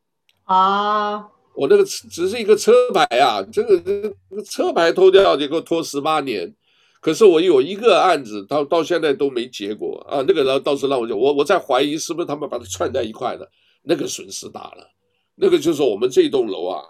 [0.44, 1.18] 啊，
[1.54, 6.54] 我那个只是一个车牌啊，这个这个车牌偷掉，结果拖十八年。
[7.02, 10.24] 可是我有一个案子，到到现在都没结果啊！
[10.24, 13.50] 那个人倒是让我就我我在怀疑是不是他们把它串在一块的，
[13.82, 14.88] 那个损失大了。
[15.34, 16.80] 那个就是我们这栋楼啊，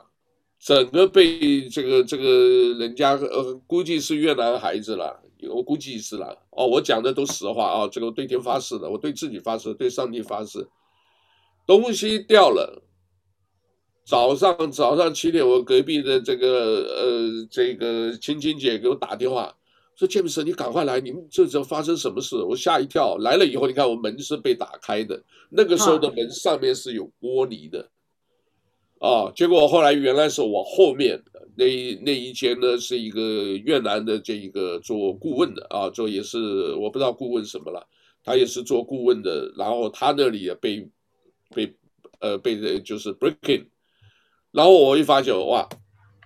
[0.60, 6.36] 整个被这个这个人家呃，估计是越南孩子了，我估计是了。
[6.50, 10.68] 哦，我讲的都实话啊，这个我对天发誓的，我对自己发誓，对上帝发誓，
[11.66, 12.82] 东西掉了。
[14.04, 19.54] 早上早上七点，我隔壁的这个呃这个青青姐给我打电话。
[20.02, 20.98] 说詹姆斯，你赶快来！
[21.00, 22.34] 你们这时候发生什么事？
[22.34, 23.16] 我吓一跳。
[23.18, 27.88] 来了以后，你看我门是被打开的，那个时候的门上面是有玻璃的，
[28.98, 31.22] 啊，结果后来原来是我后面
[31.54, 31.64] 那
[32.04, 37.86] 那一间呢，是一个越南的这一个做顾问的啊，做也是我不知道顾问什么了，
[38.24, 40.90] 他也是做顾问的，然后他那里也被
[41.54, 41.72] 被
[42.18, 43.66] 呃被就是 breaking，
[44.50, 45.68] 然后我一发现哇，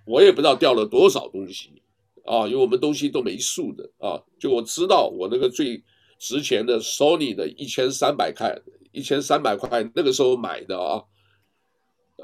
[0.07, 1.83] 我也不知道掉了多少东西。
[2.27, 4.21] 啊，因为我们东西都没数的啊。
[4.39, 5.83] 就我知道我那个最
[6.19, 8.59] 值钱的 Sony 的一千三百块，
[8.93, 11.03] 一千三百块那个时候买的啊，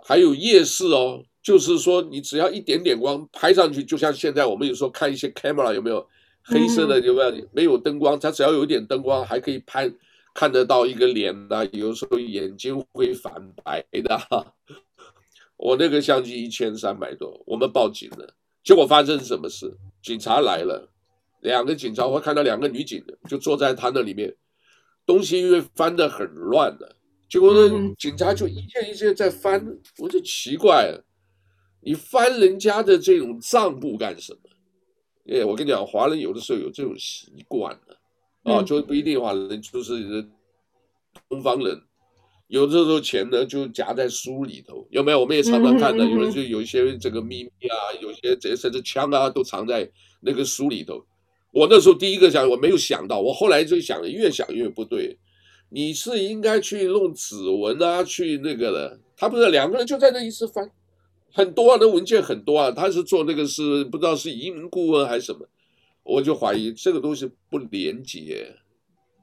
[0.04, 6.06] 还有夜视哦，就是说你只要一点点光拍上去，就像现在我们有时候看一些 camera 有没有
[6.42, 9.92] 黑色的有没有没有灯光，它只要有一点灯光还可以拍
[10.34, 14.54] 看得到一个脸呐，有时候眼睛会反白的。
[15.58, 18.34] 我那个相机一千三百多，我们报警了，
[18.64, 19.76] 结果发生什么事？
[20.02, 20.90] 警察来了，
[21.40, 24.34] 两个警察，我看到两个女警就坐在他那里面，
[25.06, 26.96] 东西因为翻得很乱的，
[27.28, 29.64] 结果呢，警察就一件一件在翻，
[29.98, 31.04] 我就奇怪了，
[31.80, 34.40] 你翻人家的这种账簿干什么？
[35.32, 40.28] 哎，我跟你讲，华人有的时候有这种习惯的，啊，就不一定华人，就是
[41.28, 41.80] 东方人。
[42.48, 45.20] 有的时候钱呢就夹在书里头，有没有？
[45.20, 51.02] 我们也常常看到，有人就有一些这个秘密啊，有些这甚至枪啊都藏在那个书里头。
[51.50, 55.18] 我那时候第一个想，我没有想到，我后来就想，越想越不对。
[55.70, 59.00] 你是应该去弄指纹啊，去那个的。
[59.16, 60.70] 他不是两个人就在那一直翻，
[61.32, 62.70] 很多啊，那文件很多啊。
[62.70, 65.48] 他是做那个是不知道是移民顾问还是什么，
[66.02, 68.54] 我就怀疑这个东西不连结。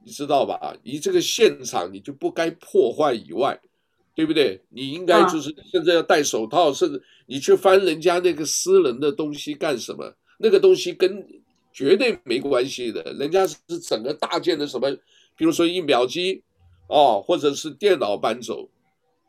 [0.04, 0.74] 你知道吧？
[0.82, 3.60] 你这个现场你就不该破坏以外，
[4.14, 4.60] 对不对？
[4.68, 10.14] 你应该就是现在要戴手套，甚至你去翻人家那个私人的东西干什么？
[10.38, 11.26] 那个东西跟
[11.72, 14.90] 绝对没关系的，人家是整个大件的什么，
[15.36, 16.42] 比如说印表机
[16.88, 18.68] 哦，或者是电脑搬走。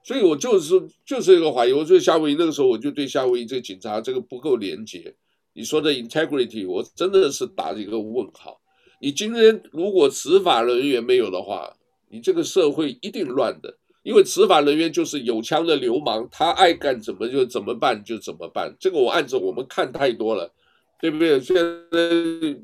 [0.03, 0.73] 所以我就是
[1.05, 1.73] 就是一个怀疑。
[1.73, 5.13] 我觉得夏威夷那个时候，我就对夏威夷这个警察这个不够廉洁。
[5.53, 8.60] 你说的 integrity，我真的是打一个问号。
[9.03, 11.75] 你今天如果执法人员没有的话，
[12.09, 13.75] 你这个社会一定乱的。
[14.03, 18.75] 因为执法人员就是有枪的流氓，他爱干怎么就怎么办就怎么办。
[18.79, 20.51] 这个我案子我们看太多了，
[20.99, 21.39] 对不对？
[21.39, 21.63] 现在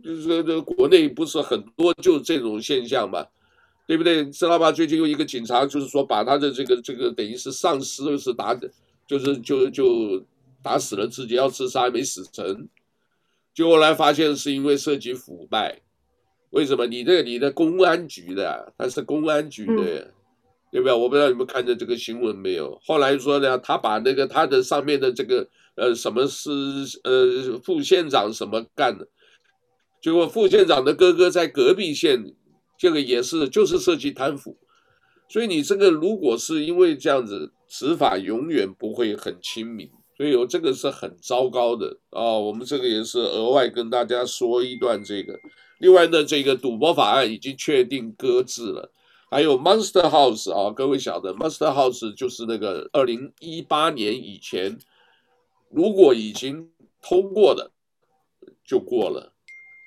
[0.03, 3.25] 就是这国内不是很多就这种现象嘛，
[3.87, 4.23] 对不对？
[4.29, 4.71] 知道吧？
[4.71, 8.55] 最近有一个警察就是说把他的这个这个等于是上司是打，
[9.07, 10.23] 就是就就
[10.61, 12.67] 打死了自己要自杀没死成，
[13.55, 15.81] 结果后来发现是因为涉及腐败。
[16.51, 20.13] 为什么你这个你的公安局的，他是公安局的，嗯、
[20.71, 20.93] 对不对？
[20.93, 22.79] 我不知道你们看着这个新闻没有？
[22.85, 26.49] 后来说呢，他把那个他的上面的这个呃什么是
[27.03, 29.05] 呃副县长什么干的，
[30.01, 32.33] 结果副县长的哥哥在隔壁县，
[32.79, 34.57] 这个也是就是涉及贪腐，
[35.27, 42.41] 所以你这个如果是因为这样子，执法永远不会很亲民，所以我这个是很糟糕的啊、哦。
[42.41, 45.37] 我们这个也是额外跟大家说一段这个。
[45.79, 48.91] 另外呢，这个赌博法案已经确定搁置了，
[49.29, 54.77] 还有 Monster House 啊，各位晓得 Monster House 就是那个二零一八年以前，
[55.69, 56.69] 如果已经
[57.01, 57.71] 通过的
[58.65, 59.33] 就过了，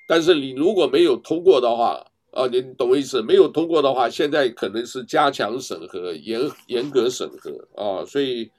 [0.07, 3.21] 但是你如果没有通过的话，啊，你懂我意思？
[3.21, 8.49] 没有通过的话，现在可能是加强审核、严严格审核啊，所以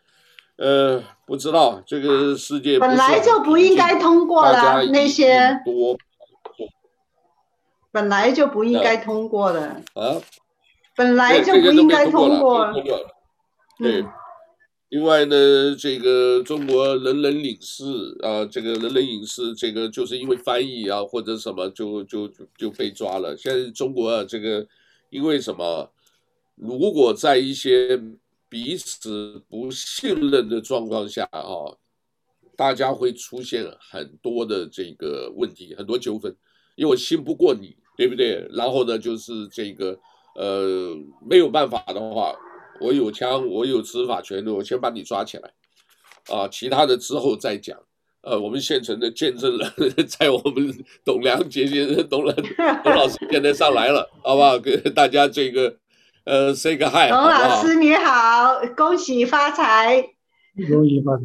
[0.56, 5.96] 呃，不知道这个世界本来就不应该通过了那些多。
[7.92, 9.60] 本来就不应该通过的
[9.92, 10.20] 啊，
[10.96, 12.72] 本来就不应该通过。
[13.78, 14.04] 对，
[14.88, 17.84] 另外呢，这个中国人人影视
[18.22, 23.36] 啊，这个人人影视，这个就是因为翻译啊或者什么就就就就被抓了。
[23.36, 24.66] 现在中国啊，这个
[25.10, 25.90] 因为什么？
[26.54, 28.00] 如果在一些
[28.48, 31.76] 彼此不信任的状况下啊，
[32.56, 36.34] 大家会出现很多的这个问题，很多纠纷，
[36.76, 37.76] 因为我信不过你。
[38.02, 38.44] 对不对？
[38.50, 39.96] 然后呢，就是这个，
[40.34, 40.92] 呃，
[41.24, 42.34] 没有办法的话，
[42.80, 45.52] 我有枪，我有执法权的，我先把你抓起来，
[46.28, 47.78] 啊，其他的之后再讲。
[48.22, 49.70] 呃，我们现成的见证人
[50.08, 52.32] 在我们董良杰先生、董老
[52.82, 54.58] 董老师现在上来了，好不好？
[54.58, 55.76] 给大家这个，
[56.24, 57.08] 呃，say 个 hi。
[57.08, 60.02] 董老师你好，恭喜发财，
[60.68, 61.22] 恭喜发财，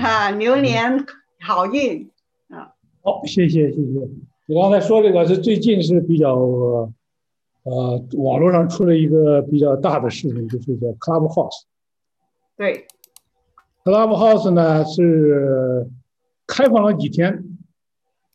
[0.00, 1.06] 哈，牛年
[1.40, 2.10] 好运
[2.48, 2.74] 啊！
[3.04, 4.29] 好，谢谢谢谢。
[4.50, 6.34] 你刚才说这个是最近是比较，
[7.62, 11.62] 呃，网络上出了一个比较大的事情，就是叫 Clubhouse。
[12.56, 12.88] 对
[13.84, 15.88] ，Clubhouse 呢是
[16.48, 17.44] 开放了几天，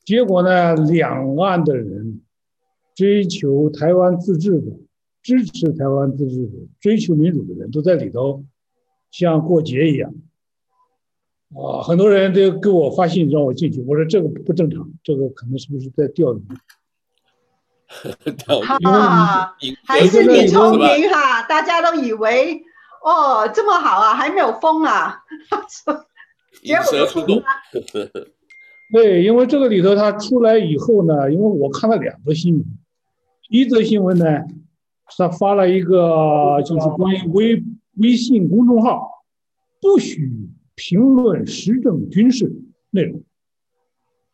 [0.06, 2.22] 结果呢，两岸的人
[2.96, 4.72] 追求台湾自治的、
[5.22, 8.42] 支持台湾自治的、追求民主的人都在里头，
[9.12, 10.14] 像过节一样。
[11.54, 16.42] 啊，很多人都给我发信让我进去，我说这个不正常，这个可能是不是在钓鱼？
[18.46, 22.62] 钓鱼啊，还是你聪明哈，大家都以为
[23.04, 25.20] 哦这么好啊，还没有封啊，
[26.64, 27.42] 引蛇出洞。
[28.92, 32.66] 对，因为这个里头他出来以后呢，因为我看了两则新闻，
[33.50, 34.26] 一则新闻呢，
[35.18, 37.64] 他发了一个就是关于微
[37.98, 39.10] 微信公众号
[39.80, 40.32] 不许
[40.76, 42.52] 评论时政军事
[42.92, 43.24] 内容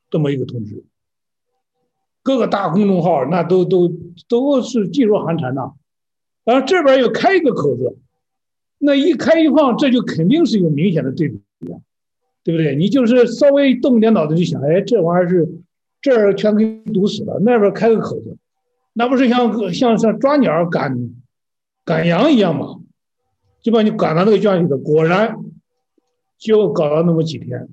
[0.10, 0.84] 这么一个通知。
[2.24, 3.88] 各个大公众号那都都
[4.28, 5.72] 都是噤若寒蝉呐，
[6.44, 7.98] 然后这边又开一个口子，
[8.78, 11.40] 那一开一放，这就肯定是有明显的对比。
[12.44, 12.76] 对不对？
[12.76, 15.48] 你就是稍微动点脑子就想，哎，这玩意儿是
[16.02, 18.36] 这儿全给堵死了，那边开个口子，
[18.94, 21.12] 那不是像像像抓鸟赶
[21.86, 22.80] 赶羊一样吗？
[23.62, 25.38] 就把你赶到那个圈里头，果然
[26.42, 27.70] 就搞了那么几天，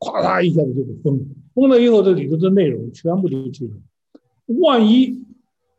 [0.00, 1.24] 咵嚓一下子就给封了。
[1.54, 3.82] 封了以后，这里头的内容全部都记住。
[4.62, 5.22] 万一，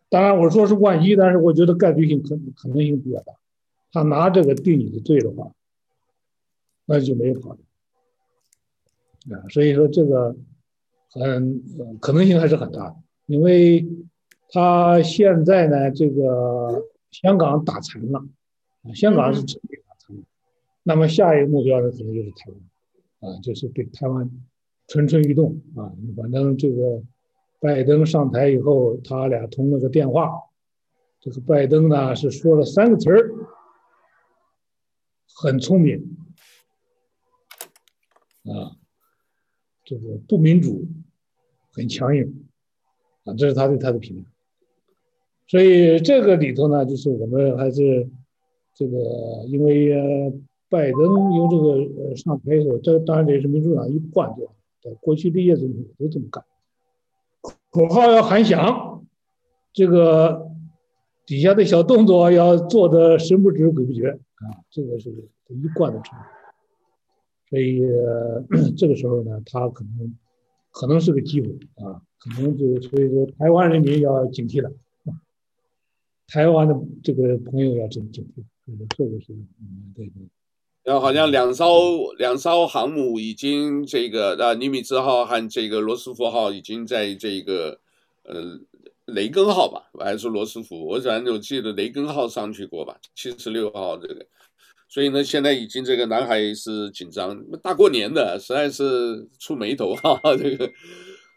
[0.09, 3.33] 当然我说是万一，但是我觉得概率性可可能性比较大。
[3.91, 5.51] 他拿这个定你的罪的话，
[6.85, 7.57] 那就没跑了。
[9.35, 10.35] 啊，所以说这个
[11.09, 11.63] 很
[11.99, 13.87] 可能性还是很大的，因为
[14.51, 18.23] 他现在呢，这个香港打残了，
[18.93, 19.41] 香港是，
[20.89, 22.49] 那么下一个目标呢，可能就是台
[23.19, 24.27] 湾，啊，就是对台湾
[24.87, 25.93] 蠢蠢欲动啊。
[26.17, 27.03] 反正这个
[27.59, 30.31] 拜登上台以后，他俩通了个电话，
[31.19, 33.31] 这个拜登呢是说了三个词儿，
[35.35, 36.17] 很聪明，
[38.45, 38.75] 啊。
[39.85, 40.87] 这个不民主，
[41.71, 42.47] 很强硬，
[43.25, 44.29] 啊，这是他对他的评价。
[45.47, 48.09] 所以这个里头呢，就是我们还是
[48.73, 48.97] 这个，
[49.47, 50.31] 因为，
[50.69, 51.69] 拜登用这个
[52.03, 56.43] 呃上台以后，这当然也是民主党一贯做在，过去的叶总统都这么干，
[57.71, 59.03] 口号要喊响，
[59.73, 60.51] 这个
[61.25, 66.17] 底下的小动作要做得神不知鬼不觉啊，这个是一贯的成。
[67.49, 67.81] 所以
[68.77, 70.15] 这个时候呢，他可能
[70.71, 71.47] 可能是个机会
[71.83, 74.71] 啊，可能就所以说台湾人民要警惕了，
[76.27, 78.43] 台湾的这个朋友要警警惕，
[78.95, 80.13] 这个是嗯对对。
[80.89, 87.79] 然后好像两艘两艘航母已经这个啊尼米兹号和这个罗斯福号已经在这个
[88.23, 88.59] 呃
[89.05, 90.87] 雷根号吧，还是罗斯福？
[90.87, 94.25] 我反正我记得雷根号上去过吧，七十六号这个。
[94.87, 100.19] 所以呢，现在已经这个南海是紧张，大过年的，实在是触霉头哈。
[100.37, 100.71] 这个，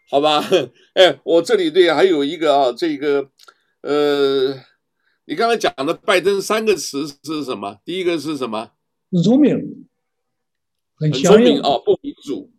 [0.09, 0.43] 好吧，
[0.95, 3.29] 哎，我这里对还有一个啊，这个，
[3.81, 4.55] 呃，
[5.25, 7.77] 你刚才讲的拜登三个词是什么？
[7.85, 8.71] 第一个是什么？
[9.13, 9.85] 很聪明，
[10.97, 12.49] 很聪明啊，不民主。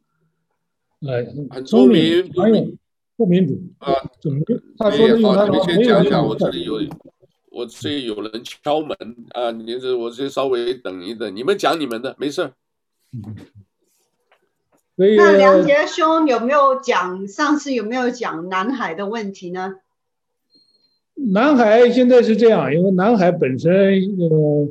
[1.07, 2.79] 哎，很聪明，不民
[3.17, 3.93] 不民主啊？
[4.23, 4.41] 怎么？
[4.79, 6.81] 他说的好，你先讲讲，我这里有。
[7.51, 8.97] 我这有人敲门
[9.31, 9.53] 啊！
[9.53, 12.53] 你这我这稍微等一等，你们讲你们的，没事儿。
[14.97, 19.77] 那梁杰兄有没有讲上次有没有讲南海的问题呢？
[21.15, 23.73] 南海现在是这样，因为南海本身
[24.19, 24.69] 呃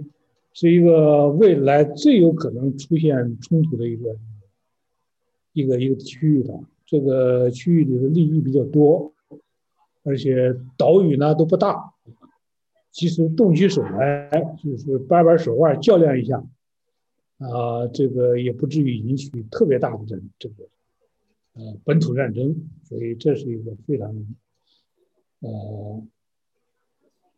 [0.54, 4.16] 是一个未来最有可能出现冲突的一个
[5.52, 6.54] 一个一个区域的，
[6.86, 9.14] 这个区域里的利益比较多，
[10.04, 11.94] 而且岛屿呢都不大。
[12.92, 14.30] 其实动起手来
[14.64, 16.38] 就是掰掰手腕较量一下，
[17.40, 20.66] 啊，这个也不至于引起特别大的这这个
[21.54, 24.16] 呃本土战争，所以这是一个非常
[25.40, 26.04] 呃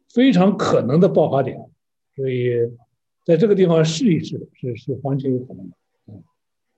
[0.10, 1.70] 非常可能的爆发点，
[2.18, 2.70] 所以
[3.26, 5.76] 在这个地方试一试是是完全有可能的。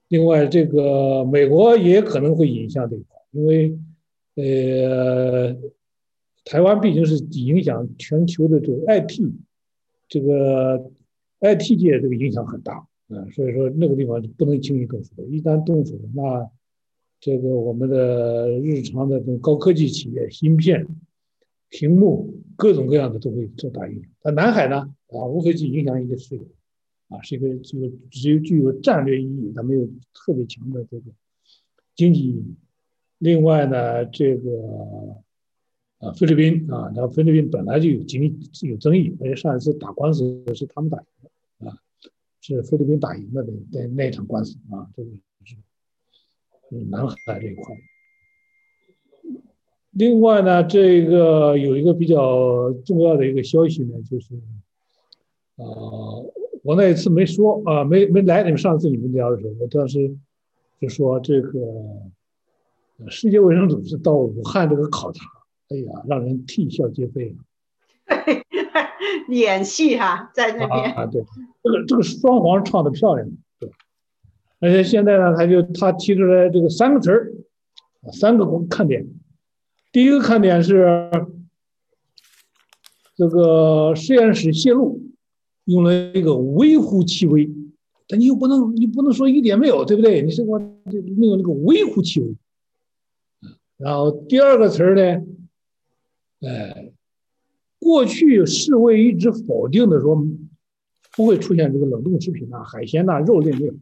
[0.07, 3.77] 另外，这个美国也可能会引向这一块，因为
[4.35, 5.55] 呃。
[6.49, 9.19] 台湾毕竟是影响全球的这个 IT，
[10.07, 10.89] 这个
[11.41, 15.11] IT 界这个影响很大啊，所以说那个地方是不能轻易动手。
[15.29, 16.49] 一旦动手，那
[17.19, 20.87] 这个我们的日常的这种高科技企业、芯片、
[21.69, 24.11] 屏幕各种各样的都会受大影响。
[24.21, 26.41] 但南海呢，啊，无非是影响一个事业，
[27.09, 31.11] 啊，是一个这个只有具有战略意义，它没有特别强的这个
[31.95, 32.55] 经济意义。
[33.17, 35.23] 另外呢，这个。
[35.99, 41.05] 啊，菲律宾啊，那菲律宾本来就有经有争议，而且上一次打官司是他们打赢
[41.57, 41.75] 的啊，
[42.39, 45.09] 是菲律宾打赢的那那那场官司啊，这个
[45.49, 45.55] 是
[46.85, 47.75] 南海这一块。
[49.97, 54.35] 另外呢，这个有一个比较重要的一个消息呢，就是
[55.55, 55.65] 啊，
[56.63, 60.15] 我那一次没说啊，没没来，你们上次你们聊的时候，我当时
[60.79, 61.51] 就说这个
[63.09, 65.25] 世界卫生组织到武汉这个考察。
[65.69, 67.35] 哎呀，让人啼笑皆非。
[69.29, 71.21] 演戏哈，在那边啊，对，
[71.63, 73.27] 这个这个双簧唱的漂亮，
[73.59, 73.69] 对。
[74.59, 77.33] 而且现在呢，他就他提出来这个三个词儿
[78.13, 79.07] 三个看点。
[79.97, 81.09] 第一个看点是
[83.15, 85.01] 这个实验室泄露
[85.65, 87.49] 用了一个微乎其微，
[88.07, 90.21] 但你又不能，你不能说一点没有，对不对？
[90.21, 92.35] 你是说没有那个微乎其微。
[93.77, 95.25] 然后第二个词儿呢，
[96.41, 96.91] 哎，
[97.79, 100.23] 过去世卫一直否定的说
[101.15, 103.73] 不会出现这个冷冻食品呐、海鲜呐、肉类没有，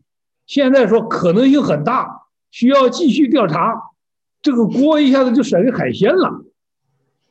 [0.48, 3.92] 现在说可能性很大，需要继续调查。
[4.46, 6.46] 这个锅一下子就甩给海鲜了，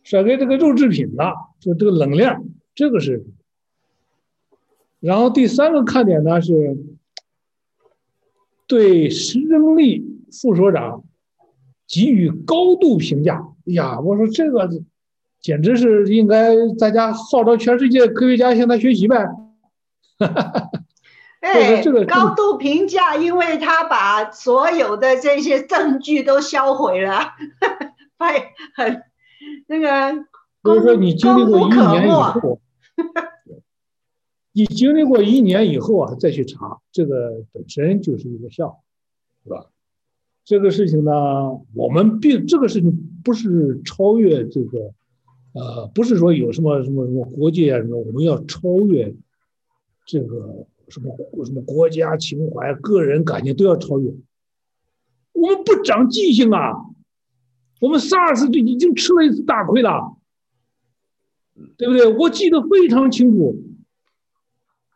[0.03, 2.43] 甩给这个肉制品了，就这个冷链，
[2.75, 3.25] 这个是。
[4.99, 6.77] 然后第三个看点呢是，
[8.67, 11.05] 对石正丽副所长
[11.87, 13.47] 给予高度评价。
[13.67, 14.69] 哎呀，我说这个
[15.41, 19.25] 简直是应该大家号召全世界科学家向他学习呗。
[20.19, 20.71] 哈哈哈。
[21.45, 27.19] 哎，高度评价，因为他把所有的这些证据都销毁了，
[28.17, 29.03] 哎，很
[29.67, 30.25] 那个。
[30.63, 32.59] 所以说，你经历过一年以后，
[34.53, 38.79] 你经历过一年以后啊，再去查，这个本身就是一个笑话，
[39.43, 39.67] 是吧？
[40.47, 41.13] 这个事情呢，
[41.75, 44.95] 我们并这个事情不是超越这个，
[45.53, 49.15] 呃，不是说有什么什么什么国界啊什么，我们要超越
[50.07, 50.67] 这个。
[50.89, 54.12] 什么什么国家情怀、个人感情都要超越，
[55.32, 56.72] 我们不长记性啊！
[57.80, 60.16] 我们 SARS 就已经吃了一次大亏了，
[61.76, 62.07] 对不对？
[62.07, 63.57] 我记得非常清楚，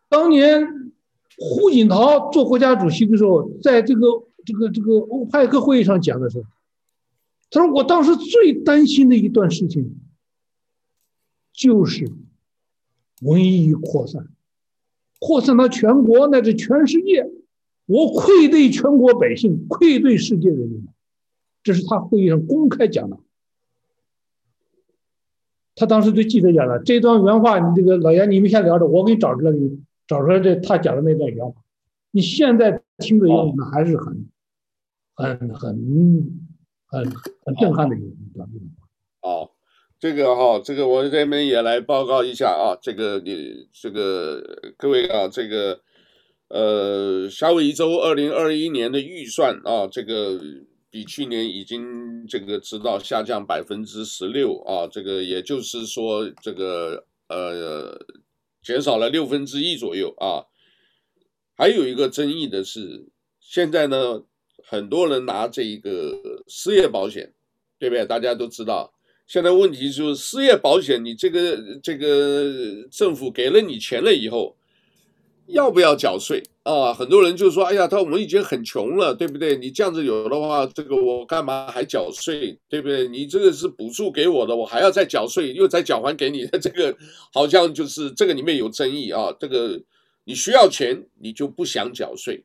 [0.09, 0.93] 当年
[1.36, 4.07] 胡锦涛做国家主席的时候，在这个
[4.45, 6.45] 这个这个欧派克会议上讲的时候，
[7.51, 9.99] 他说：“我当时最担心的一段事情，
[11.53, 12.11] 就是
[13.20, 14.28] 瘟疫扩散。”
[15.19, 17.29] 扩散到全国乃至全世界，
[17.87, 20.87] 我愧对全国百姓，愧对世界人民。
[21.62, 23.19] 这是他会议上公开讲的。
[25.75, 29.53] 他当时对记者讲了这段原话，你这个老严，你们先聊着，我给你找出来，
[30.07, 31.62] 找出来这他讲的那段原话。
[32.11, 34.29] 你现在听着样子还是很、
[35.14, 36.43] 很、很、
[36.87, 37.11] 很、
[37.45, 38.01] 很震撼的一
[38.35, 38.49] 段。
[39.23, 39.51] 哦。
[40.01, 44.41] 这个哈，这个我这边也来报告一下啊，这个你这个
[44.77, 45.81] 各位啊，这个
[46.49, 50.41] 呃，夏威夷州二零二一年的预算啊，这个
[50.89, 58.01] 比去年已经这个知道下降百分之十六啊，这个也就是说这个呃
[58.63, 60.47] 减少了六分之一左右啊。
[61.57, 63.09] 还有一个争议的是，
[63.41, 64.23] 现在呢，
[64.65, 67.35] 很多人拿这一个失业保险，
[67.81, 68.07] 对不对？
[68.07, 68.95] 大家都知道。
[69.29, 74.57] 现在问题就是失业保险，你这个这个政府给了你钱了以后，
[75.49, 76.95] 要不要缴税啊？
[76.95, 79.55] 很多人就说：“哎呀，他我们已经很穷了，对不对？
[79.59, 83.07] 你这样子有的话，这个我干嘛还缴税，对不对？
[83.07, 86.97] 你这个是补助给我的，我还要再缴税，又再缴还给你的，这个
[87.31, 89.31] 好像就是这个里面有争议啊。
[89.39, 89.79] 这个
[90.24, 92.43] 你需要钱，你就不想缴税。”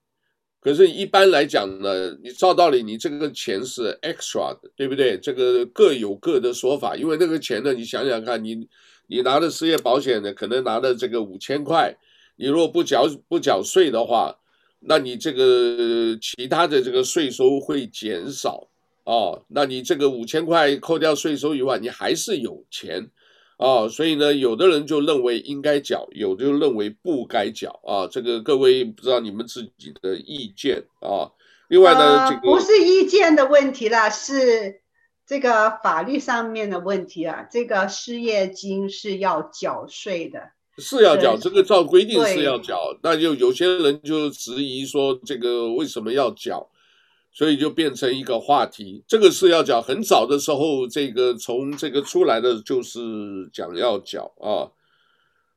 [0.64, 5.18] 可是，一般来讲呢，你照道理，你这个钱是 extra 的，对不对？
[5.18, 8.66] 这个各有各的说法，因为那个钱呢，你想想看，你
[9.08, 11.94] 你拿的失业保险呢，可能拿的这个五千块，
[12.38, 14.34] 你如果不缴不缴税的话，
[14.80, 18.70] 那你这个其他的这个税收会减少
[19.04, 23.10] 哦，那你这个五千块扣掉税收以外，你还是有钱。
[23.58, 28.08] 啊、哦，所以呢，有的人就认为应该缴，有的就认为不该缴啊。
[28.12, 31.32] 这个各位不知道你们自己的意见啊。
[31.70, 34.82] 另外呢，这个不是意见的问题啦，是
[35.26, 37.48] 这个法律上面的问题啊。
[37.50, 42.98] 这个失业金是要缴税的，是要缴，这个照规定是要缴。
[43.02, 46.70] 那就有些人就质疑说，这个为什么要缴？
[47.34, 49.82] 所以就变成一个话题，这个是要讲。
[49.82, 53.00] 很早的时候，这个从这个出来的就是
[53.52, 54.70] 讲要缴啊。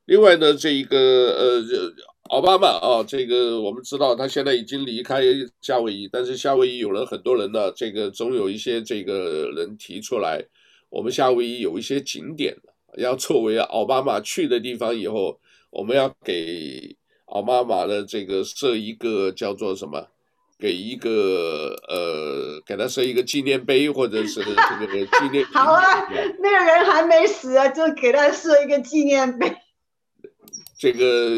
[0.06, 0.98] 另外呢，这一个
[1.36, 1.62] 呃，
[2.30, 5.20] 奥巴马啊，这个我们知道他现在已经离开
[5.60, 10.42] 夏威夷，但是夏威夷有了很多人呢，这个总有一些这个人提出来，
[10.88, 12.56] 我们夏威夷有一些景点
[12.96, 16.96] 要作为奥巴马去的地方，以后我们要给
[17.26, 20.08] 奥巴马的这个设一个叫做什么？
[20.58, 25.44] 给一个呃，给他设一个纪念碑，或者是这个纪念。
[25.46, 26.08] 好啊，
[26.40, 29.54] 那个人还没死啊，就给他设一个纪念碑。
[30.78, 31.30] 这个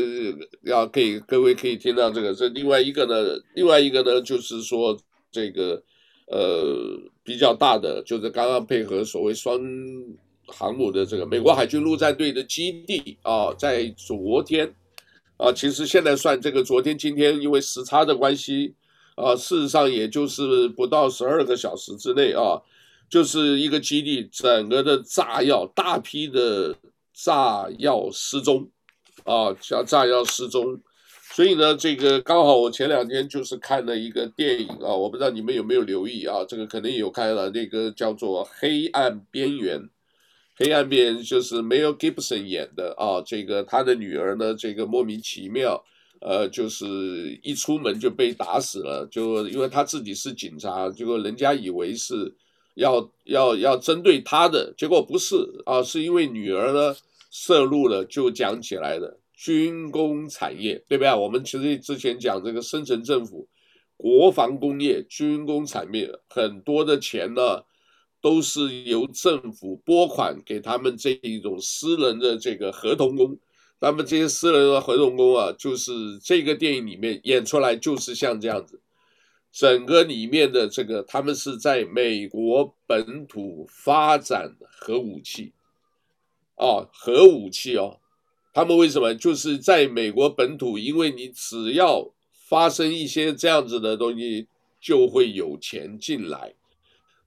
[0.62, 2.32] 要可以，各位可以听到这个。
[2.32, 4.96] 这另外一个呢，另外一个呢，就是说
[5.32, 5.82] 这个
[6.28, 9.60] 呃比较大的，就是刚刚配合所谓双
[10.46, 14.72] 航母的这个美国海军陆战队的基地啊，在昨天
[15.38, 18.74] 啊，其实现在算这个昨天今天，因为时差的关系。
[19.18, 22.62] 啊，事实上也就是不到十二个小时之内啊，
[23.10, 26.76] 就是一个基地整个的炸药，大批的
[27.12, 28.70] 炸药失踪，
[29.24, 30.80] 啊，叫炸药失踪。
[31.30, 36.44] 所以呢，这个刚好我前两天就是看了一个电影啊，我不知道你们有没有留意啊？
[36.48, 39.78] 这个可能有看了，那个叫做《黑暗边缘》，
[40.56, 43.22] 《黑暗边缘》就是 Mel Gibson 演的啊。
[43.24, 45.84] 这个他的女儿呢，这个莫名其妙，
[46.20, 52.34] 呃，就是一出门就被打死了，就因为他自己是警察，结果人家以为是
[52.74, 56.96] 要要要针对他的，结果不是啊，是因为女儿呢
[57.30, 59.18] 涉入了，就讲起来的。
[59.40, 61.14] 军工产业，对不对？
[61.14, 63.46] 我们其实之前讲这个深层政府、
[63.96, 67.62] 国防工业、军工产业，很多的钱呢，
[68.20, 73.38] 都是由政府拨款给他们这一种私人的这个合同工。
[73.80, 78.80] 那么这些私人的合同工啊，就是这个电影里面演出来就是像这样子，
[79.52, 85.52] 整个里面的这个他们是在美国本土发展核武器，
[86.56, 88.00] 哦，核武器哦。
[88.52, 90.76] 他们为什么就是在美国本土？
[90.76, 94.48] 因为你只要发生一些这样子的东西，
[94.80, 96.54] 就会有钱进来，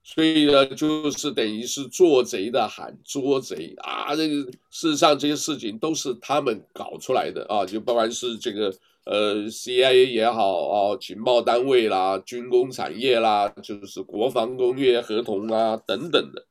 [0.04, 4.16] 所以呢，就是等于是做贼的喊捉贼啊！
[4.16, 4.34] 这个
[4.68, 8.74] 事实上这些事情都是他们搞出来的啊，就不管是这个
[9.04, 16.44] 呃 CIA 也好啊，情报单位啦、军工产业啦，就是国防工业合同啊等等的，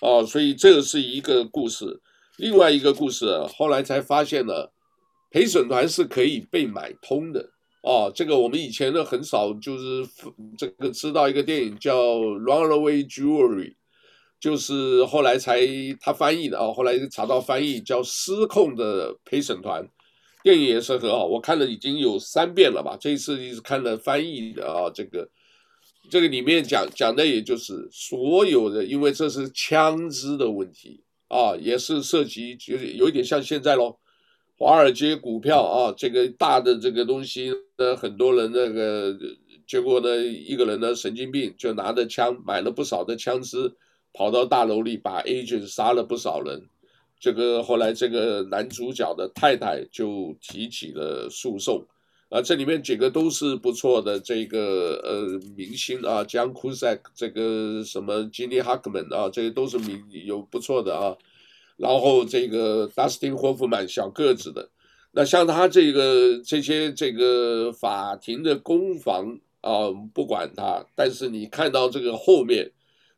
[0.00, 2.00] 啊，所以这是一个故事。
[2.38, 4.72] 另外一个故事，后来才发现了，
[5.30, 7.50] 陪审团是可以被买通的
[7.86, 8.10] 哦。
[8.12, 10.04] 这个我们以前呢很少就是
[10.58, 13.70] 这个知道一个电影叫《Runaway Jewelry》，
[14.40, 15.60] 就是后来才
[16.00, 16.72] 他翻译的啊。
[16.72, 19.82] 后来查到翻译叫《失控的陪审团》，
[20.42, 22.96] 电影也是很好，我看了已经有三遍了吧。
[23.00, 25.28] 这一次是看了翻译的啊，这个
[26.10, 31.02] 这个里面讲讲的也就是所有的，因为这是枪支的问题。
[31.28, 33.98] 啊，也是涉及，就是有一点像现在喽，
[34.58, 39.14] 华尔街股票啊，这个大的这个东西呢，很多人那个
[39.66, 43.70] 结果呢，一个人呢神经病就拿着枪买了不少的枪支，
[44.14, 46.62] 跑到大楼里把 agent 杀了不少人，
[47.20, 51.84] 这个后来这个男主角的太太就提起了诉讼，
[52.30, 61.14] 啊，这里面几个都是不错的这个呃明星啊江库塞克这个什么 Gene Hackman 啊，这些都是名有不错的啊。
[61.76, 64.70] 然后这个达斯汀霍夫曼小个子的，
[65.12, 72.72] 那像他这个这些这个法庭的攻防啊，不管他，但是你看到这个后面，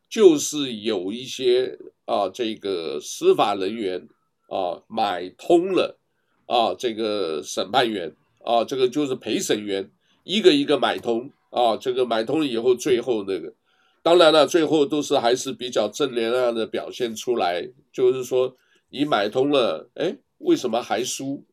[0.09, 4.07] 就是有一些啊这个司法人员
[4.49, 5.97] 啊买通了
[6.45, 9.89] 啊这个审判员啊这个就是陪审员
[10.23, 13.53] 一个一个买通啊这个买通了以后，最后那个。
[14.01, 18.55] 当然了，最后都是还是比较正能量的表现出来，就是说
[18.89, 21.45] 你买通了，哎，为什么还输？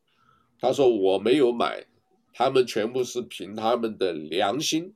[0.60, 1.84] 他说我没有买，
[2.32, 4.94] 他们全部是凭他们的良心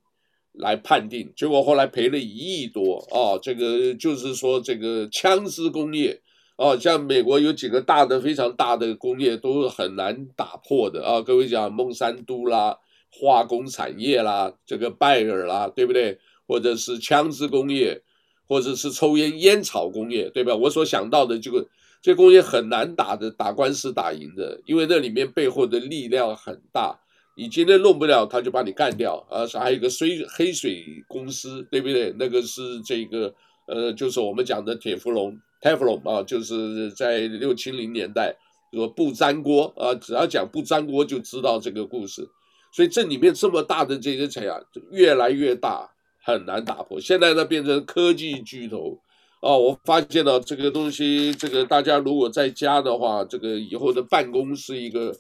[0.53, 3.39] 来判定，结果后来赔了一亿多啊！
[3.43, 6.21] 这个就是说这个枪支工业
[6.57, 12.79] 啊，像美国有几个大的非常大的工业都很难打破的啊，各位讲孟山都啦、
[13.11, 16.19] 化工产业啦、这个拜耳啦，对不对？
[16.51, 18.03] 或者是枪支工业，
[18.49, 20.53] 或者是抽烟烟草工业，对吧？
[20.53, 21.65] 我所想到的这个
[22.03, 26.99] 这工业很难打的，打官司打赢的，因为那里面背后的力量很大。
[27.37, 29.25] 你今天弄不了，他就把你干掉。
[29.31, 32.13] 啊，是还有一个水黑水公司，对不对？
[32.19, 33.33] 那个是这个
[33.69, 38.35] 呃，就是我们讲的铁氟龙 Teflon 啊，就是在六七零年代
[38.73, 42.29] 说不粘锅啊，只要讲不粘锅就知道这个故事。
[42.73, 44.51] 所以这里面这么大的这些产业
[44.91, 45.89] 越来越大。
[46.23, 47.01] 很难打破。
[47.01, 48.99] 现在呢，变成科技巨头，
[49.41, 55.17] 哦，我发现了这个东西，这个大家如果在家的话，这个以后的办公是一个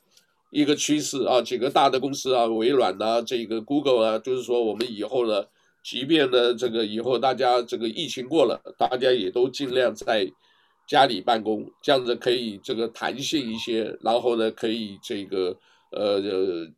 [0.50, 1.40] 一个趋势啊。
[1.40, 5.44] 几个大的公司啊，微软啊，这个 Google 啊，就是说我们以后呢，
[5.82, 10.30] 即便呢这个以后大家这个疫情过了，大家也都尽量在
[10.86, 15.56] 家里办公，这样子可以这个弹性一些，然后呢可以这个
[15.92, 16.20] 呃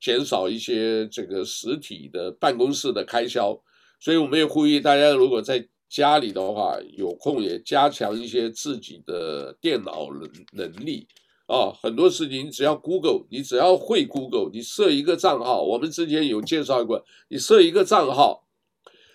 [0.01, 3.59] 减少一些这个实体的办公室的开销。
[4.03, 11.07] 所以我们也呼吁大家，如果在家里的话，有空也加强一些自己的电脑能能力
[11.47, 11.71] 啊。
[11.81, 18.45] 很多事情你只要 Google，你只要会 Google，你设一个账号，我们之前有介绍过，你设一个账号，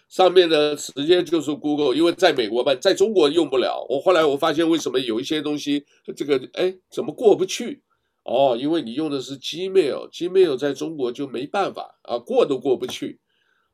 [0.07, 3.85] 上面呢直接就是 Google，因为在美国办，在中国用不了。
[3.89, 5.83] 我后来我发现为什么有一些东西
[6.15, 7.83] 这个哎怎么过不去？
[8.23, 13.19] 哦，因为你用的是 Gmail，Gmail 在中国就没办法啊，过都过不去。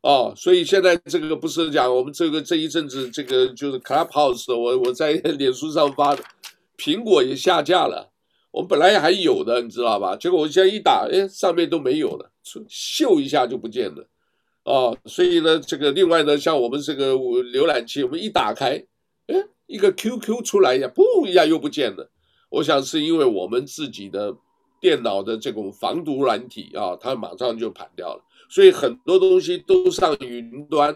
[0.04, 6.22] 哦，所以现在这个不是讲我们这个这一阵子这个就是 Clubhouse，我我在脸书上发的，
[6.78, 8.12] 苹果也下架了，
[8.52, 10.14] 我们本来还有的，你知道吧？
[10.18, 12.30] 结果我现在一打，哎，上面都没有了，
[12.68, 14.06] 秀一下就不见了，
[14.66, 18.86] 哦，所以呢，这个另外呢，像我们这个浏览器，我们一打开，
[19.28, 19.36] 哎，
[19.68, 22.12] 一个 QQ 出来一下，噗一下又不见了，
[22.50, 24.36] 我想是因为我们自己的
[24.82, 28.22] 电脑的这种防毒软体啊，它马上就盘掉了。
[28.54, 30.96] 所以很多东西都上云端，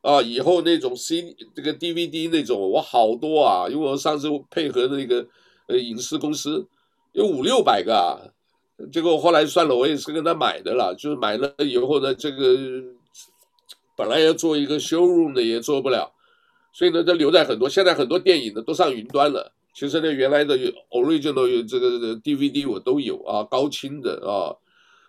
[0.00, 5.26] 啊，以后那种 C 这个 DVD 那种我好多啊，因为我上次配合那个
[5.68, 6.66] 呃影视公司
[7.12, 8.16] 有五六百个啊，
[8.90, 12.56] 结果后来算了，我也是跟他买的了，就是买了以后呢，这个
[13.94, 16.10] 本来要做一个 showroom 的也做不了，
[16.72, 17.68] 所以呢，就留在很多。
[17.68, 20.56] 现在很多电影呢都上云端了，其实呢原来的
[20.88, 24.56] original 有这个 DVD 我都有啊，高清的啊。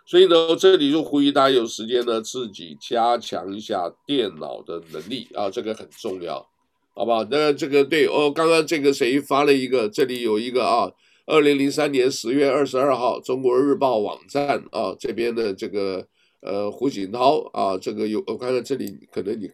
[0.08, 6.48] 所以呢，这里就呼吁大家有时间呢，自己加强一下电脑的能力啊，这个很重要，
[6.94, 7.24] 好不好？
[7.32, 10.92] 那这个对哦，刚刚这个谁发了一个，这里有一个啊，
[11.26, 16.06] 二零零三年十月二十二号，中国日报网站啊这边的这个
[16.42, 19.50] 呃胡锦涛啊，这个有我看看这里可能你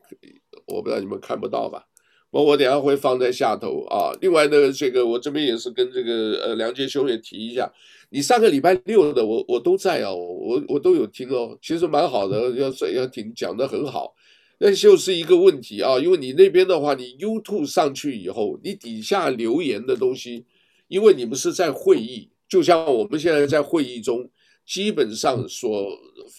[0.65, 1.85] 我不知道你们看不到吧？
[2.29, 4.11] 我我等下会放在下头啊。
[4.19, 7.71] 另外呢，这个我这边也是跟这个呃梁杰兄也提一下。
[8.13, 14.13] 你上个礼拜六的我我都在啊，我我都有听哦，其实蛮好的，要要听讲得很好，
[14.59, 20.45] 那就是一个问题啊，因为你那边的话，你 YouTube 上去以后，你底下留言的东西，
[20.89, 24.29] 因为你们是在会议，就像我们现在在会议中，
[24.65, 25.97] 基本上所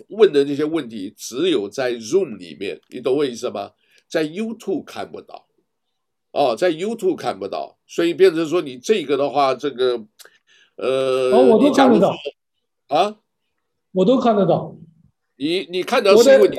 [0.08, 3.70] 问的那些问题，只有在 Zoom 里面，你懂我意思吗？
[4.10, 5.46] 在 YouTube 看不到，
[6.32, 10.04] 哦，在 YouTube 看不到，所以变成说你这个的话，这个。
[10.76, 12.14] 呃，哦，我都看得到，
[12.88, 13.16] 啊，
[13.92, 14.76] 我都看得到。
[15.36, 16.56] 你你看到是因为你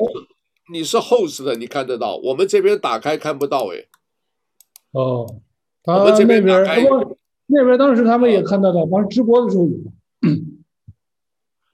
[0.71, 2.17] 你是 host 的，你看得到。
[2.17, 3.85] 我们这边打开看不到哎。
[4.91, 5.25] 哦，
[5.85, 6.83] 我们这边打开，
[7.47, 9.77] 那边当时他们也看得到，当时直播的时候有。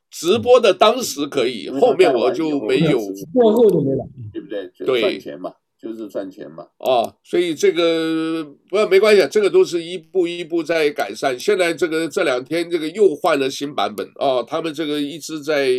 [0.09, 2.99] 直播的当时可以，后面我就没有，
[3.33, 4.67] 过后就没了，对不对？
[4.85, 5.01] 对。
[5.01, 5.53] 赚钱嘛。
[5.81, 11.39] 就是赚钱嘛，啊，所以这个不没关系，这个都是一步一步在改善。
[11.39, 15.69] 现在这个这两天这个又换了新版本啊，他们这个一直在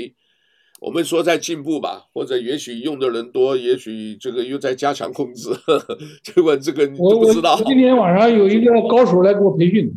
[0.80, 5.51] 我们说在进步吧，或者也许用的人多，也许这个又在加强控制。
[6.24, 7.61] 结果这个你都不知道。
[7.66, 9.92] 今天晚上有一个高手来给我培训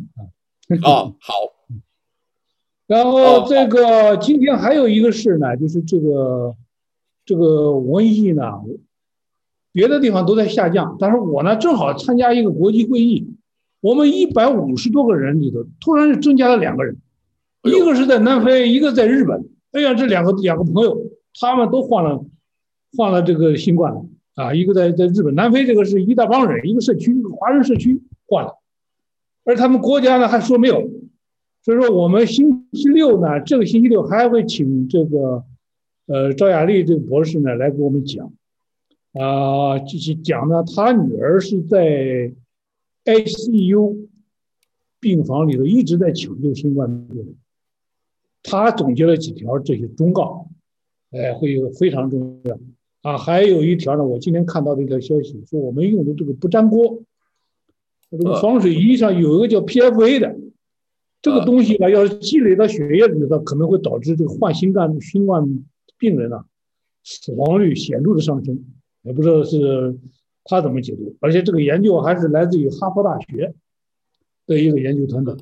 [0.82, 1.32] 啊，好。
[2.86, 6.54] 然后这个今天还有一个事呢，就是这个
[7.24, 8.42] 这个瘟疫呢。
[9.74, 13.26] 别的地方都在下降，但是我呢正好参加一个国际会议，
[13.80, 16.96] 我们一百五十多个人里头，突然增加了两个人，
[17.64, 19.44] 一个是在南非，一个在日本。
[19.72, 20.96] 哎呀，这两个两个朋友，
[21.40, 22.24] 他们都患了
[22.96, 24.06] 患了这个新冠了
[24.36, 24.54] 啊！
[24.54, 28.56] 一个在在日本，南非这个是一大帮人，一个社区一个华人社区患了，
[29.44, 30.88] 而他们国家呢还说没有，
[31.64, 35.42] 所以说我们星期六呢，这个星期六还会请这个
[36.06, 38.32] 呃赵雅丽这个博士呢来给我们讲。
[39.14, 42.32] 啊，就是讲呢，他女儿是在
[43.04, 44.08] ICU
[44.98, 47.36] 病房里头一直在抢救新冠病人，
[48.42, 50.48] 他总结了几条这些忠告，
[51.12, 52.58] 哎，会有非常重要
[53.02, 53.16] 啊。
[53.16, 57.02] 还有一条呢，我今天看到的一条消息说，我们用的这个不粘锅，
[58.10, 60.36] 这个防水衣上有一个叫 PFA 的，
[61.22, 65.64] 这个东西呢，要是积累到血液里头，可能会导致这个患新冠新冠
[65.98, 66.46] 病人啊
[67.04, 68.64] 死亡率显著的上升。
[69.04, 69.94] 也不知道是
[70.44, 73.54] 他怎么解读，而且这个研究还是来自于哈佛大学
[74.46, 75.34] 的一个研究团队。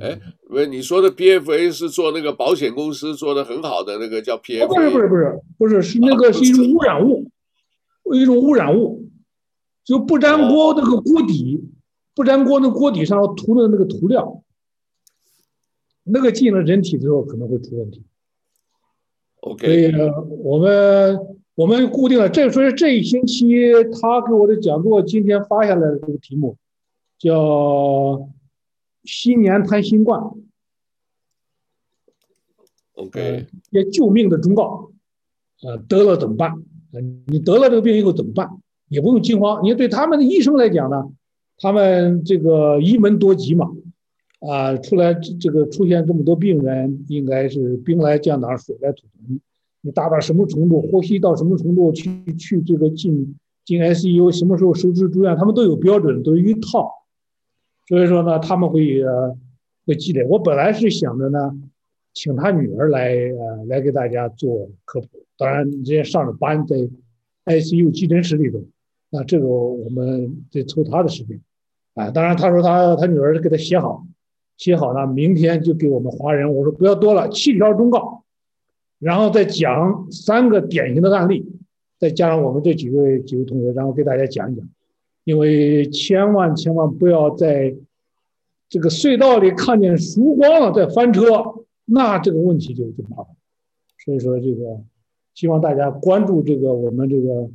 [0.00, 4.66] 哎，不是你说的 PFA 是做那个保险公司做的很好的那个叫 PFA？
[4.68, 7.30] 不是不是不是不是，是那个是一种污染物，
[8.14, 9.08] 一种污染物，
[9.82, 11.64] 就不粘锅那个锅底，
[12.14, 14.42] 不粘锅那锅底上涂的那个涂料，
[16.04, 18.04] 那个进了人体之后可能会出问题。
[19.40, 21.18] OK，所以呢，我们。
[21.60, 26.56] 我们固定了，这所以这一星期他给我的讲座，今天发下来的这个题目
[27.18, 28.30] 叫
[29.04, 30.22] “新年谈新冠”。
[32.96, 34.90] OK，一些救命的忠告，
[35.62, 36.54] 呃，得了怎么办？
[37.26, 38.48] 你得了这个病以后怎么办？
[38.88, 39.62] 也不用惊慌。
[39.62, 41.12] 因为对他们的医生来讲呢，
[41.58, 43.70] 他们这个一门多疾嘛，
[44.38, 49.38] 啊，出来这个出现这么多病人，应该是兵来将挡，水来土屯。
[49.82, 56.90] 你大到什么程度，呼吸到什么程度，去去这个进进 ICU，什么时候收治住院，他们都有标准，都有一套。
[57.88, 59.36] 所以说呢，他们会呃
[59.86, 60.24] 会积累。
[60.26, 61.52] 我本来是想着呢，
[62.12, 65.08] 请他女儿来呃来给大家做科普。
[65.36, 66.76] 当然，人家上着班在
[67.46, 68.62] ICU 急诊室里头，
[69.08, 71.40] 那这个我们得抽他的时间，
[71.94, 74.06] 啊，当然他说他他女儿给他写好，
[74.58, 78.19] 写好了，明天就给我们华人，我说不要多了，七条忠告，
[79.00, 81.44] 然后再讲三个典型的案例，
[81.98, 84.64] 再加上我们这几位几位同学，然后给大家讲一讲，
[85.24, 87.74] 因为千万千万不要在
[88.68, 91.22] 这个隧道里看见曙光了再翻车，
[91.86, 93.26] 那这个问题就就麻烦，
[94.04, 94.80] 所以说这个。
[95.32, 97.48] 希望大家关注这个我们这个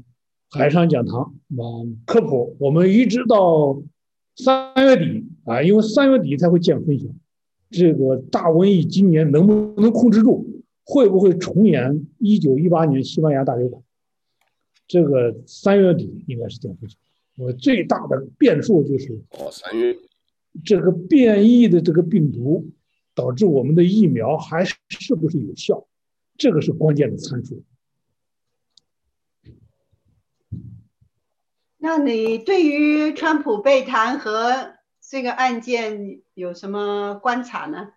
[0.50, 1.64] 海上讲堂啊
[2.06, 3.80] 科普，我们一直到
[4.38, 7.06] 三月底啊，因为三月底才会见分晓。
[7.70, 10.55] 这个大瘟疫今年能不能控制住？
[10.86, 13.82] 会不会重演一九一八年西班牙大流感？
[14.88, 16.96] 这个三月底应该是见分晓。
[17.38, 19.98] 我最大的变数就是哦，三月
[20.64, 22.68] 这个变异的这个病毒
[23.14, 25.86] 导致我们的疫苗还是是不是有效？
[26.38, 27.64] 这个是关键的参数。
[31.78, 37.95] 那你对于川普被弹劾这个案件有什么观察呢？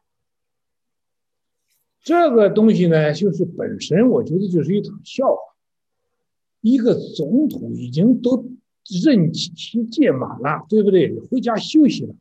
[2.09, 5.39] 这个东西呢，就是本身我觉得就是一场笑话。
[6.63, 8.49] 一个总统已经都
[9.05, 11.21] 任期届满了，对不对？
[11.21, 12.15] 回家休息了，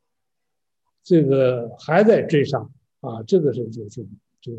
[1.05, 2.67] 这个还在追杀
[2.99, 3.23] 啊！
[3.25, 4.03] 这个是就就
[4.41, 4.51] 就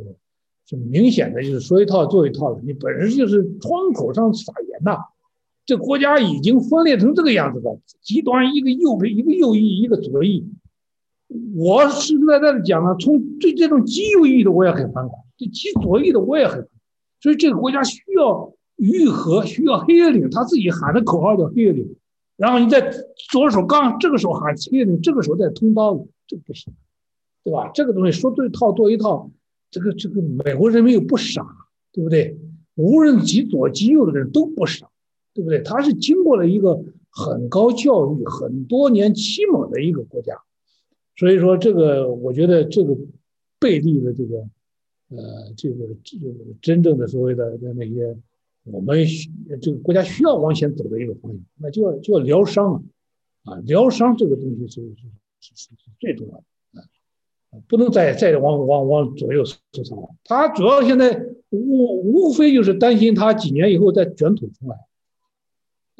[0.65, 4.97] 就明显的就是说一套做一套的，你本身就是窗口上撒盐呐。
[5.67, 10.47] 这国家已经分裂成这个样子了，极端一个右边一个右翼，一个左翼。
[11.55, 16.67] 我实实在在的讲呢，从对这种极右翼的我也很反感，对极左翼的我也很。
[17.21, 21.97] 所以这个国家需要愈合，需要黑夜领，他自己喊的口号叫黑夜领。
[22.37, 22.93] 然后你在
[23.31, 26.73] 左手刚这个时候喊黑夜领，这个时候再通刀子，这不行，
[27.45, 27.71] 对吧？
[27.75, 29.31] 这个东西说对套做一套，
[29.71, 31.47] 这个这个美国人民又不傻，
[31.93, 32.39] 对不对？
[32.77, 34.89] 无论极左极右的人都不傻。
[35.35, 35.61] 对不对？
[35.63, 40.35] 他是经过了一个很高教育、很多年启蒙的一个国家，
[41.19, 42.97] 所以说这个我觉得这个
[43.59, 44.39] 背离了这个
[45.09, 48.17] 呃这个这个真正的所谓的那些
[48.65, 48.97] 我们
[49.61, 52.83] 这个国家需要往前走的一个方向，那就要就要疗伤啊
[53.55, 53.59] 啊！
[53.67, 54.81] 疗伤这个东西是
[55.41, 56.45] 是是是最重要的
[57.51, 60.09] 啊，不能再再往往往左右受伤了。
[60.23, 64.77] 他主要现在无无非就是担心他几年以后再卷土重来。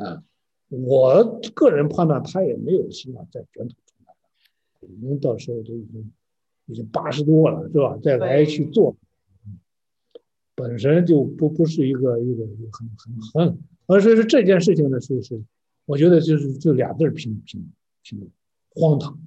[0.05, 0.23] 啊，
[0.69, 3.75] 我个人判断他也没有希望再卷土
[4.81, 6.13] 重来了，因为到时候都已经
[6.67, 7.99] 已经八十多了，是吧？
[8.03, 8.97] 再来去做，
[10.55, 15.43] 本身就不不是一个一个很很很，而是是这件事情呢，是是，
[15.87, 17.73] 我觉得就是就俩字儿拼拼
[18.03, 18.31] 拼，
[18.71, 19.19] 荒唐。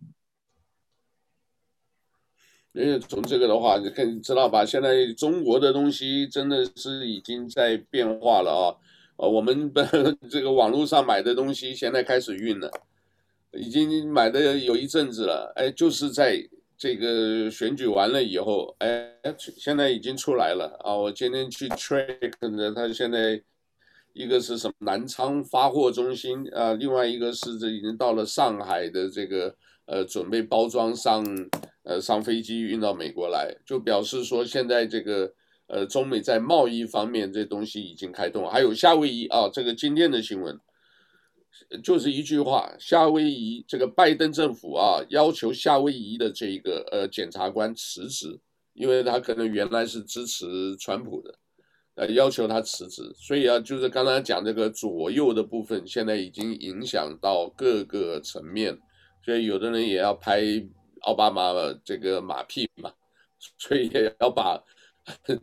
[2.74, 4.66] 因为从这个的话，你看知道吧？
[4.66, 8.64] 现在中国的东西真的是已经在变化了啊。
[9.18, 9.86] 呃，我们的
[10.32, 12.72] 这个网络上买的东西现在开始运了，
[13.54, 15.52] 已经买的有一阵子了。
[15.56, 16.38] 哎，就是在
[16.78, 19.12] 这个选举完了以后，哎，
[19.58, 20.96] 现在已经出来了啊！
[20.96, 23.42] 我今天去 check 的，他现在
[24.14, 31.26] 一个是什么南昌发货中心啊，另外一个是这已经到了上海的这个呃，准备包装上
[31.84, 35.34] 呃上飞机运到美国来，就表示说现在这个。
[35.68, 40.60] 呃，中美在贸易方面这东西已经开动，还有夏威夷啊，这个今天的新闻
[41.84, 48.40] 就是一句话：夏威夷这个拜登政府啊，要求夏威夷的这个呃检察官辞职，
[48.74, 51.36] 因为他可能原来是支持川普的，
[51.96, 53.02] 呃，要求他辞职。
[53.16, 58.78] 所以啊，就是刚才讲这个左右的部分，现在已经影响到各个层面，
[59.24, 60.42] 所以有的人也要拍
[61.02, 62.92] 奥巴马这个马屁嘛，
[63.58, 64.64] 所以也要把。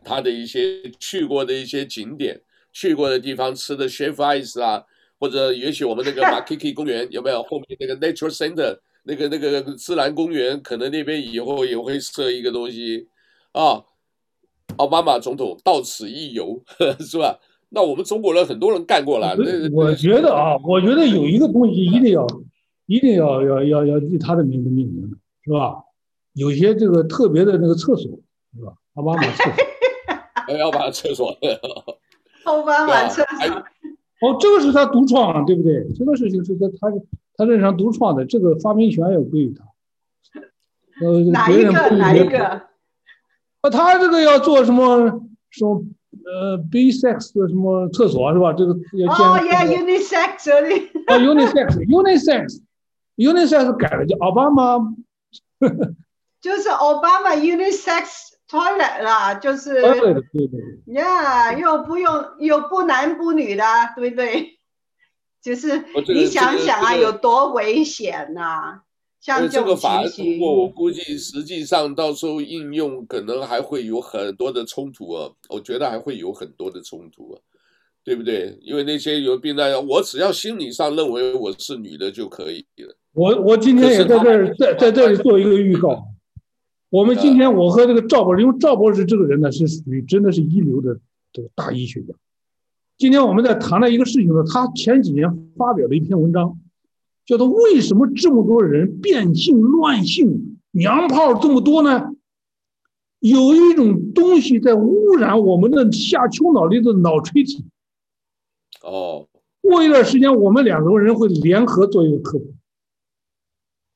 [0.04, 2.40] 他的一些去过的一些景点，
[2.72, 4.84] 去过的地方吃的 Chef Ice 啊，
[5.18, 7.42] 或者也许我们那个 Makiki 公园有没有？
[7.42, 13.08] 后面那个 Nature Center 那个那个自然公园，可能那边以后也会设一个东西
[13.52, 13.82] 啊。
[14.76, 16.62] 奥巴马总统到此一游，
[17.00, 17.38] 是吧？
[17.70, 19.34] 那我们中国人很多人干过了。
[19.72, 22.26] 我觉得啊，我觉得有一个东西一定要
[22.86, 25.10] 一定要要要要以他的名字命名，
[25.42, 25.82] 是吧？
[26.34, 28.10] 有些这个特别的那个厕所，
[28.56, 28.72] 是吧？
[28.94, 29.52] 奥巴马厕所，
[30.64, 31.36] 奥巴马厕所，
[32.44, 33.64] 奥巴马厕所。
[34.20, 35.86] 哦，这个是他独创，对不对？
[35.96, 36.90] 这个事情是他他
[37.36, 39.64] 他身上独创的，这个发明权也归于他。
[41.00, 41.72] 呃，哪一个？
[41.96, 42.44] 哪一个？
[43.60, 45.84] 啊，他这个要做什么什么
[46.24, 48.52] 呃，B-sex 的什么厕所是吧？
[48.52, 49.24] 这个要建。
[49.24, 50.88] 哦，Yeah，unisex 这里。
[51.06, 54.78] 啊， unisex，unisex，unisex 改了叫奥巴马。
[56.40, 58.32] 就是奥巴马 unisex。
[58.48, 63.64] Toilet 啦，就是对对对呀，yeah, 又不用又不男不女的，
[63.96, 64.58] 对不对？
[65.42, 68.82] 就是你想想啊，有多危险呐、啊！
[69.20, 77.40] 像这个法，不过我估计实际上到时候应用可能还会有很多的冲突啊，我觉得还会有很多的冲突啊，
[78.04, 78.58] 对不对？
[78.62, 82.94] 因为那些有病的，我只要心理上认为我是女的就可以了。
[83.12, 86.02] 我我今天也在这儿在在这里做一个预告。
[86.90, 90.98] 我们今天我和这个赵博士，因为赵博士这个人呢是属于真的是一流的
[91.32, 92.14] 这个大医学家。
[92.96, 96.58] 今天我们在谈了一个事情呢，他前几年发表了一篇文章，
[97.26, 102.10] 叫做“为什么这么多人变性、乱性、娘炮这么多呢？”
[103.20, 107.64] 有一种东西在污染我们的下丘脑里的脑垂体。
[108.82, 109.28] 哦，
[109.60, 112.54] 过一段时间，我们两个人会联合做一个科普，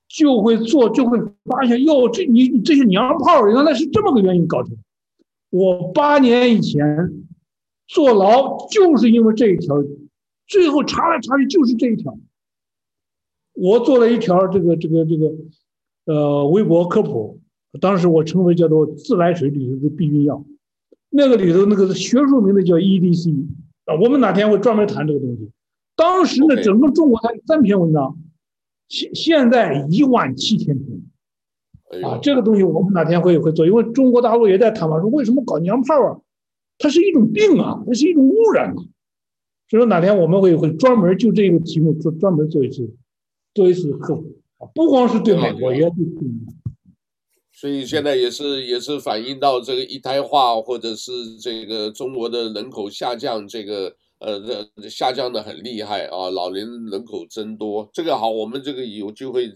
[0.08, 4.76] 就会做，就会发现哟，这你你这些娘炮原来是这么个原因搞成。
[5.50, 7.24] 我八年以前。
[7.88, 9.76] 坐牢就是因为这一条，
[10.46, 12.16] 最后查来查去就是这一条。
[13.52, 15.30] 我做了一条这个这个这个，
[16.06, 17.38] 呃，微博科普，
[17.82, 20.42] 当时我称为叫做自来水里头的避孕药，
[21.10, 23.44] 那个里头那个学术名字叫 EDC
[23.84, 25.50] 啊，我们哪天会专门谈这个东西。
[25.94, 28.16] 当时呢，整个中国才三篇文章，
[28.88, 30.91] 现现在一万七千篇，
[32.02, 36.16] 啊，这个东西我们哪天会会做，因为中国大陆也在谈嘛，说为什么搞娘炮啊？
[36.78, 38.76] 它是一种病啊，它是一种污染啊，
[39.68, 42.94] 所以说哪天我们会会专门就这个题目做专门做一次
[43.54, 44.22] 做一次科普
[44.58, 45.98] 啊，不光是对美国，也对。
[47.54, 54.40] 所以现在也是也是反映到这个一胎化，或者是这个中国的人口下降，这个呃
[54.90, 57.88] 下降的很厉害啊，老年人口增多。
[57.92, 59.52] 这个好，我们这个有机会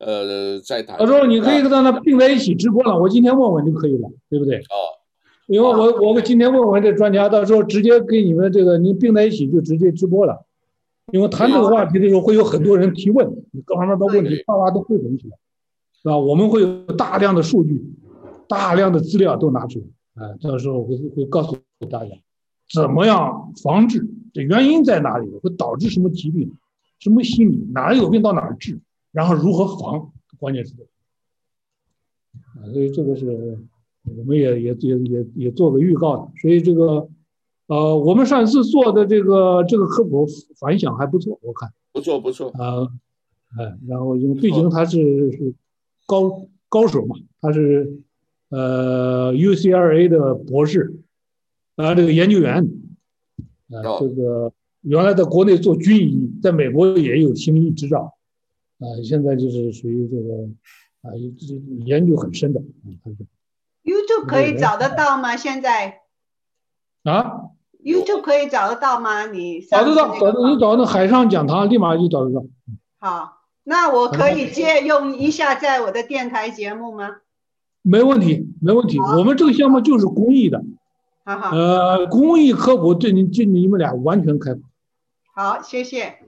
[0.00, 0.98] 呃再谈。
[0.98, 4.56] 到时候你可以跟他那并在一起直播了，我今天问问就可以了，对不对？
[4.58, 4.98] 哦。
[5.46, 10.46] 因为我我今天问问这专家，到时候直接给你们这个您并在一起就直接直播了。
[11.12, 15.36] 因为谈这个话题的时候会有很多人提问，你各方面的问题啪啪都汇总起来，
[16.00, 16.16] 是吧？
[16.16, 17.82] 我们会有大量的数据、
[18.46, 19.80] 大量的资料都拿出
[20.14, 21.56] 来，啊，到时候会会告诉
[21.90, 22.12] 大家
[22.72, 26.48] 怎么样防治，这原因在哪里，会导致什么疾病、
[27.00, 28.78] 什么心理，哪有病到哪儿治，
[29.12, 30.88] 然后如何防，关键是这个。
[32.60, 33.58] 啊，所以这个是。
[34.16, 37.06] 我们也也也也也做个预告的，所以这个，
[37.66, 40.26] 呃，我们上次做的这个这个科普
[40.58, 42.88] 反响还不错，我看不错不错啊，
[43.58, 45.54] 哎，然后因为毕竟他是是
[46.06, 48.00] 高高手嘛，他是
[48.48, 51.02] 呃 UCLA 的博士，
[51.76, 52.64] 啊，这个研究员，
[53.68, 54.50] 啊，这个
[54.80, 58.14] 原来在国内做军医，在美国也有行医执照，
[58.80, 60.48] 啊，现在就是属于这个
[61.02, 61.54] 啊，这
[61.84, 62.60] 研究很深的。
[63.84, 65.36] YouTube 可以找得到吗？
[65.36, 66.00] 现在
[67.04, 67.50] 啊
[67.82, 69.26] ，YouTube 可以找得到吗？
[69.26, 72.44] 你找得到，找你找那海上讲堂，立马就找得到。
[72.98, 77.16] 好，那我可以借用一下在我的电台节目吗？
[77.82, 78.98] 没问题，没问题。
[78.98, 80.62] 我们这个项目就是公益的，
[81.24, 81.56] 好好。
[81.56, 84.62] 呃，公益科普对你就你们俩完全开放。
[85.34, 86.18] 好，谢谢。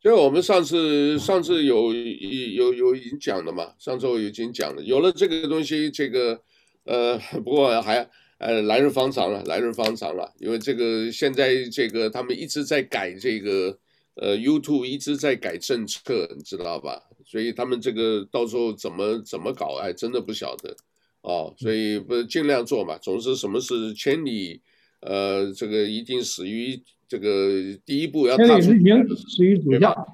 [0.00, 3.74] 就我们上次上次有有有已经讲了嘛？
[3.78, 6.40] 上周已经讲了，有了这个东西，这个。
[6.84, 8.08] 呃， 不过还
[8.38, 13.78] 呃来日方长了，来日方长了，因为这个现在这个他们一直在改这个
[14.14, 16.98] 呃 YouTube 一直在改政策，你知道吧？
[17.24, 20.74] 所以他们这个到时候怎么怎么搞，哎，真的不晓得
[21.20, 21.54] 哦。
[21.58, 24.62] 所以不尽量做嘛，总是什么是千里
[25.02, 30.06] 呃这个一定始于这个第一步要踏出，千里之行始于足下。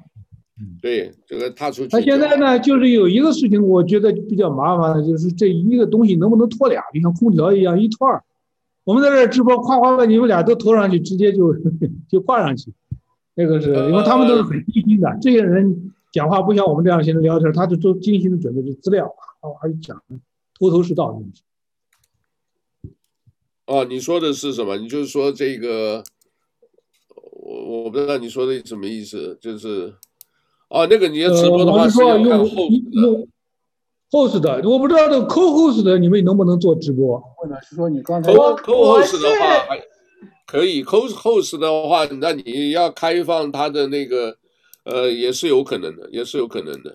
[0.81, 1.89] 对，这个踏出去。
[1.89, 8.25] 他现在呢，就是有一个事情，我觉得比较麻烦的，就是这一个东西能不能拖俩，就像空调一样一拖二。
[8.85, 11.55] 我们在这直播，夸夸把你们俩都拖上去，直接就
[12.09, 12.73] 就挂上去。
[13.35, 19.05] 那个是因为他们都是很细心的，这些人讲话不像我们这样现在聊天，他就都精心的准备的资料，
[19.41, 20.03] 啊，还讲
[20.59, 21.23] 头头是道。
[23.67, 24.79] 哦，你说的是什么？
[24.79, 26.03] 你就是说这个，
[27.67, 29.95] 我我不知道你说的什么意思，就是。
[30.69, 32.45] 哦，那个你要直播的话是要用
[34.11, 37.21] host 的，我不知道这个 co-host 的你们能不能做直播？
[37.37, 39.81] 或者是说你刚才 co-host 的话还
[40.45, 44.37] 可以，co-host 的话，那你要开放他的那个，
[44.83, 46.93] 呃，也是有可能的，也是有可能的。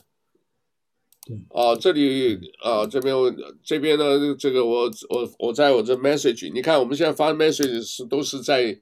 [1.54, 8.78] 啊，这里啊，这边我这边呢，这个我我我在我这 message，你看我们现在发 message 是都是在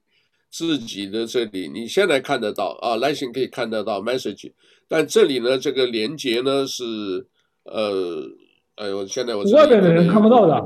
[0.49, 4.51] 自己的这里，你现在看得到啊，来信可以看得到 message。
[4.87, 6.83] 但这里呢，这个连接呢是，
[7.63, 8.23] 呃，
[8.75, 10.63] 哎呦，现在我外边的人看不到的，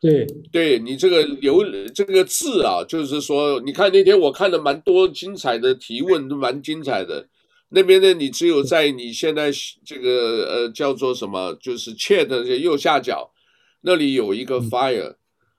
[0.00, 1.64] 对，对你这个留
[1.94, 7.28] 这个字啊，就是说，你看那天我看了蛮多精彩的提问，都蛮精彩的。
[7.68, 9.50] 那边呢，你只有在你现在
[9.84, 13.32] 这个呃叫做什么，就是 chat 的右下角
[13.80, 15.16] 那里有一个 fire，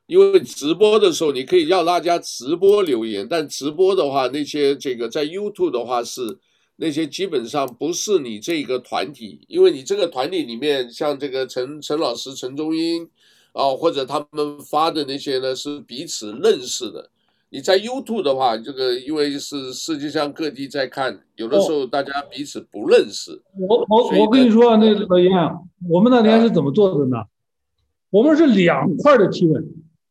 [0.08, 6.40] 因为直播的时候你可以让大家直播留言，但直播的话，那些这个在 YouTube 的话是
[6.78, 13.08] 那些基本上不是你这个团体，因为你这个团体里面像这个陈陈老师陈中英。
[13.54, 17.10] 啊，或者他们发的那些呢，是彼此认识的。
[17.50, 23.42] 你在 YouTube 的话，这个因为是世界上各地在看，有的时候大家彼此不认识。
[23.68, 27.18] 我我我跟你说，那个杨，我们那天是怎么做的呢？
[28.12, 29.68] 我们是两块的提问，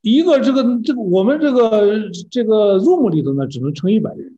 [0.07, 4.37] 一个这个这个我们这个这个 room 里头呢，只能乘一百人。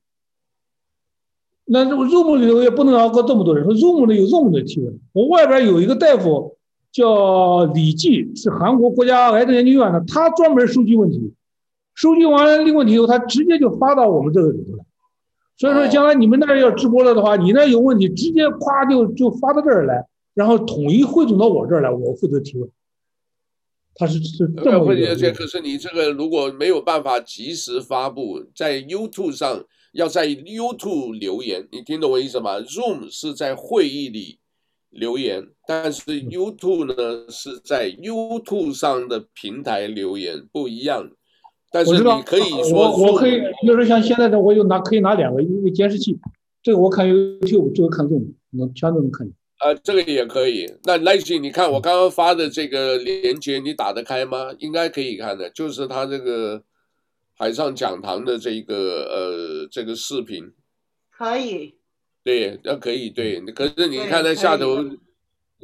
[1.66, 6.55] 那这个 Zoom 里头也不能熬过这么多人，说 Zoom 里有 room 的提问，我外边有一个大夫。
[6.91, 11.35] 叫李济，是韩国国家癌症研究院的，他专门收集问题，
[11.95, 14.85] 收集完了这个问题以后，他直接就发到我们这个里头来。
[15.59, 22.69] 所以说，将来你们那儿要直播了的话，你那有问题，直接夸就就发到这儿来，然后统一汇总到我这儿来，我负责提问。
[23.99, 25.32] 他是是这么一个。
[25.32, 34.38] 可是你这个如果没有办法及时发布，在 YouTube 上要在 YouTube 留言，你听懂我意思吗？Zoom 是在会议里。
[34.90, 41.11] 留言，但是 YouTube 呢是在 YouTube 上的平台留言不一样。
[41.70, 46.18] 但是你可以说，我我可以，比如说像现在的，我有拿可以拿两个，一个监视器，
[46.62, 49.36] 这个我看 YouTube，这个看 Zoom，能全都能看见。
[49.61, 50.73] 呃，这个也可以。
[50.85, 54.55] 那赖信，你看我刚刚发的这个链接，你打得开吗？
[54.59, 56.63] 应该可以看的，就是他这个
[57.37, 60.53] 海上讲堂的这个呃这个视频。
[61.11, 61.75] 可以。
[62.23, 63.11] 对，那可以。
[63.11, 64.77] 对，可是你看那下头，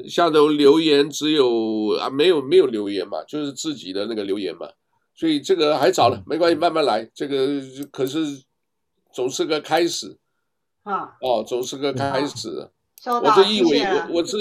[0.08, 4.68] 下头留言只有啊，没有没有留言嘛，就是自己的那个留言嘛。
[5.14, 7.08] 所以这个还早了，没关系，慢慢来。
[7.14, 7.60] 这个
[7.92, 8.42] 可是
[9.12, 10.18] 总是个开始
[10.82, 11.16] 啊。
[11.20, 12.58] 哦，总是个开始。
[12.58, 12.68] 啊、
[13.06, 14.36] 我是以为我我是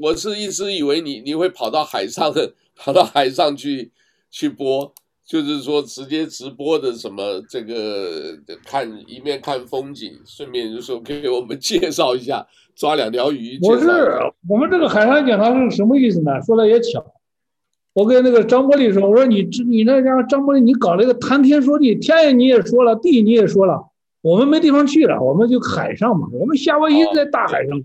[0.00, 3.90] 我是一直以为你你会跑到海上的，跑到海上去
[4.30, 4.92] 去播。
[5.26, 12.46] 就是说，直接直播的什么这个看一面看风景，顺便就说给我们 介绍一下
[12.76, 13.58] 抓两条鱼。
[13.58, 13.88] 不是，
[14.46, 16.32] 我们这个海上讲堂是什么意思呢？
[16.42, 17.02] 说来也巧，
[17.94, 23.82] 我跟那个张伯礼说，我说你你那家张伯礼，你搞了一个谈天说地，天你也说了，地你也说了，
[24.20, 27.80] 我们没地方去了，我们就海上嘛，我们夏威夷在大海上，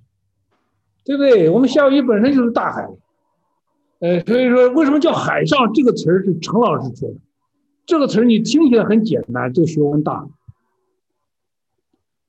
[1.10, 1.50] 对不对？
[1.50, 2.88] 我们夏威夷本身就是大海，
[3.98, 7.16] 呃，所以说为什么叫海上这个词儿是陈老师说的。
[7.88, 10.28] 这个词儿你听起来很简单，这个学问大。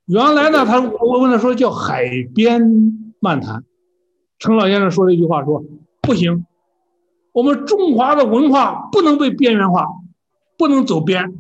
[0.07, 3.65] 原来呢，他我问他说叫海边漫谈，
[4.39, 5.63] 陈老先生说了一句话说
[6.01, 6.47] 不行，
[7.33, 9.89] 我们中华的文化不能被边缘化，
[10.57, 11.39] 不能走边，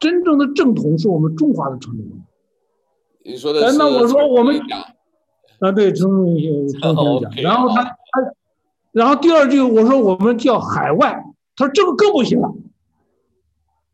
[0.00, 2.24] 真正的正统是我们中华的传统文化。
[3.24, 3.78] 你说的是？
[3.78, 4.60] 那我说我们
[5.62, 8.34] 啊，对，陈陈先生讲，然后他他，
[8.90, 11.24] 然后第二句我说我们叫海外，
[11.56, 12.52] 他说这个更不行了。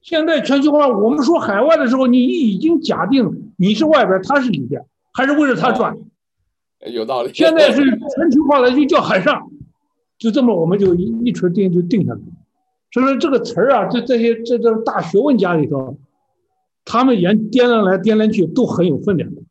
[0.01, 5.95] 现在全球化，我们说海外的时候，你已经假定你是外边，他是里边，还是为了他转？
[6.87, 7.31] 有道理。
[7.35, 9.51] 现在是全球化了，就叫海上，
[10.17, 12.21] 就这么我们就一一锤定就定下来。
[12.93, 15.99] 所以说这个词儿啊，这这些这这大学问家里头，
[16.87, 19.43] 他们研掂量来掂量去都很有分量的，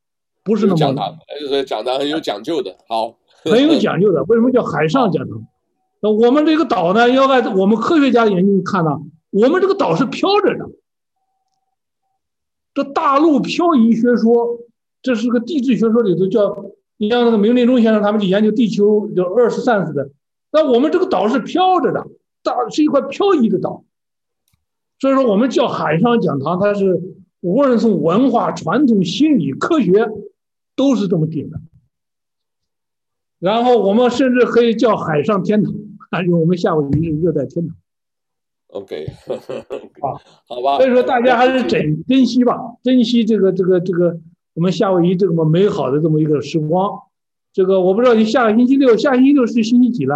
[0.48, 0.78] 不是那么。
[0.78, 4.24] 讲堂，就是讲堂很有讲究的，好， 很有讲究的。
[4.24, 5.46] 为什么叫海上讲堂？
[6.00, 8.92] 那我们这个岛呢，要按我们科学家的研究看呢。
[9.30, 10.70] 我们这个岛是飘着的，
[12.74, 14.60] 这大陆漂移学说，
[15.02, 16.66] 这是个地质学说里头叫，
[16.96, 20.10] 你像那个明林中先生他们去研究地球叫二十三次的，
[20.52, 22.08] 那我们这个岛是飘着的，
[22.42, 23.84] 大是一块漂移的岛，
[25.00, 27.02] 所以说我们叫海上讲堂，它是
[27.42, 30.10] 无论从文化传统、心理、科学
[30.78, 31.60] 都是这么定的，
[33.40, 35.74] 然后我们甚至可以叫海上天堂，
[36.24, 37.76] 因为我们夏威夷是热带天堂。
[38.68, 39.08] OK，
[40.02, 40.78] 好， 好吧。
[40.78, 44.18] 所以说大家还是珍珍惜吧，珍惜这个这个这个
[44.54, 47.02] 我们夏威夷这么美好的这么一个时光。
[47.54, 50.16] 这个我不知道你下个星期六，下星期六是星期几了？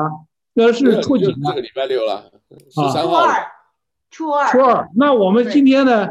[0.53, 1.47] 那是初几呢？
[1.47, 2.29] 这个礼拜六了，
[2.69, 3.25] 十三号。
[4.11, 4.51] 初二，初二。
[4.51, 4.89] 初二。
[4.95, 6.09] 那我们今天呢，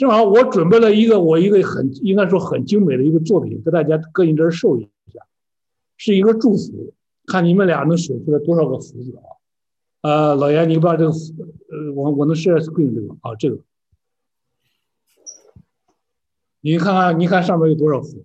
[0.00, 5.20] 正好我准备了一个我一个很应该说很精美的一个作品，给大家各一人受一下，
[5.98, 6.94] 是一个祝福，
[7.26, 9.28] 看你们俩能数出来多少个福字啊？
[10.00, 13.58] 呃，老严，你把这个，呃，我我能 share screen 这个啊，这个，
[16.62, 18.24] 你看看，你看上面有多少幅？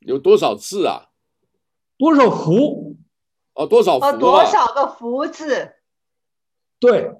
[0.00, 1.10] 有多少字啊？
[1.96, 2.96] 多少福？
[3.54, 4.12] 哦，多少幅啊？
[4.16, 5.74] 多少个福字？
[6.80, 7.12] 对。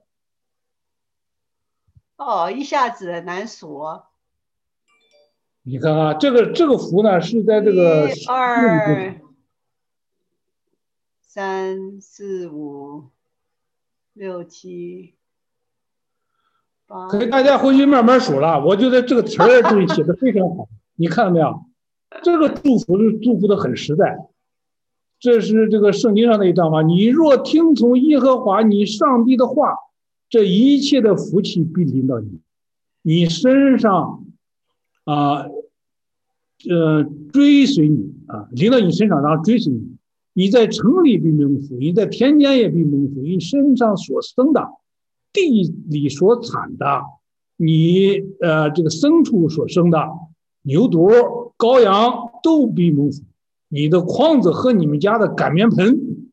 [2.19, 4.03] 哦，一下子很难数哦。
[5.63, 9.21] 你看啊，这个这个符呢是在这个一二
[11.23, 13.05] 三四五
[14.15, 15.15] 六七
[16.89, 18.65] 八，可以大家回去慢慢数了。
[18.65, 21.63] 我觉得这个词儿注意写的非常好， 你看到没有？
[22.25, 24.19] 这个祝福是祝福的很实在。
[25.21, 29.77] 这是这个圣经上的一段话：你若听从耶和华你上帝的话。
[30.29, 32.41] 这一切的福气必临到你，
[33.03, 34.25] 你身上
[35.05, 35.47] 啊，
[36.69, 39.97] 呃，追随你啊，临到你身上，然后追随你。
[40.35, 43.23] 你在城里必蒙福，你在田间也必蒙福。
[43.23, 44.69] 你身上所生的，
[45.33, 47.03] 地里所产的，
[47.57, 49.99] 你呃这个牲畜所生的，
[50.63, 53.25] 牛犊、羔羊都必蒙福。
[53.69, 56.31] 你的筐子和你们家的擀面盆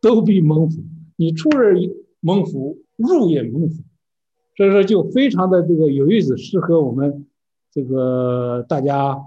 [0.00, 0.84] 都必蒙福。
[1.16, 1.76] 你出而
[2.24, 3.82] 蒙福，入也蒙福，
[4.56, 7.26] 所以说就非常的这个有意思，适合我们
[7.70, 9.18] 这个大家，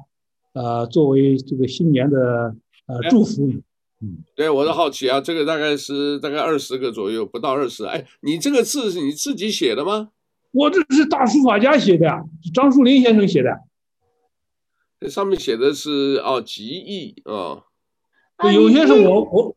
[0.53, 2.55] 呃，作为这个新年的
[2.87, 3.61] 呃祝福语。
[4.01, 7.85] 嗯，对，我是好奇啊，这个大概是大概二十个左右，不到二十。
[7.85, 10.09] 哎，你这个字是你自己写的吗？
[10.51, 12.07] 我这是大书法家写的，
[12.51, 13.49] 张树林先生写的。
[14.99, 17.61] 这上面写的是哦，集义啊。
[18.39, 19.55] 对，有些是我我。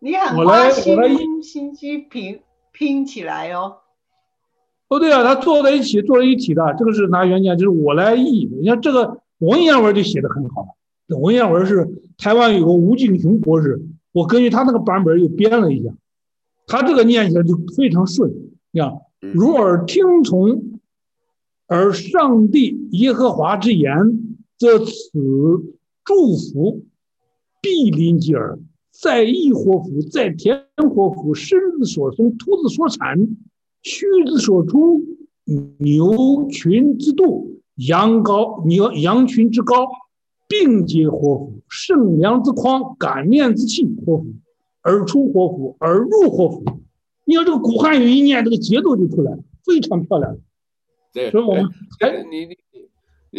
[0.00, 2.40] 你很花心心机品。
[2.78, 3.78] 拼起来哦，
[4.86, 8.48] 哦对啊，他坐在一起，坐在一起的，这个是拿原件，就是我来译。
[8.60, 10.76] 你看这个文言文就写的很好，
[11.08, 13.82] 文言文是台湾有个吴敬雄博士，
[14.12, 15.90] 我根据他那个版本又编了一下，
[16.68, 18.32] 他这个念起来就非常顺。
[18.70, 18.92] 你看，
[19.34, 20.80] 如耳听从，
[21.66, 23.92] 而上帝耶和华之言，
[24.56, 24.92] 则此
[26.04, 26.84] 祝福
[27.60, 28.60] 必临其耳。
[29.00, 33.16] 在义祸福，在田祸福，身子所生，兔子所产，
[33.82, 35.04] 须子所出，
[35.78, 39.86] 牛群之度，羊羔牛羊群之高，
[40.48, 44.26] 并皆祸福，盛粮之筐，擀面之器，祸福，
[44.82, 46.64] 而出祸福，而入祸福。
[47.24, 50.36] 你看这个古汉语一念，这个节奏就出来了，非常漂亮。
[51.12, 51.68] 对，所以我们
[52.00, 52.46] 哎，你。
[52.46, 52.56] 你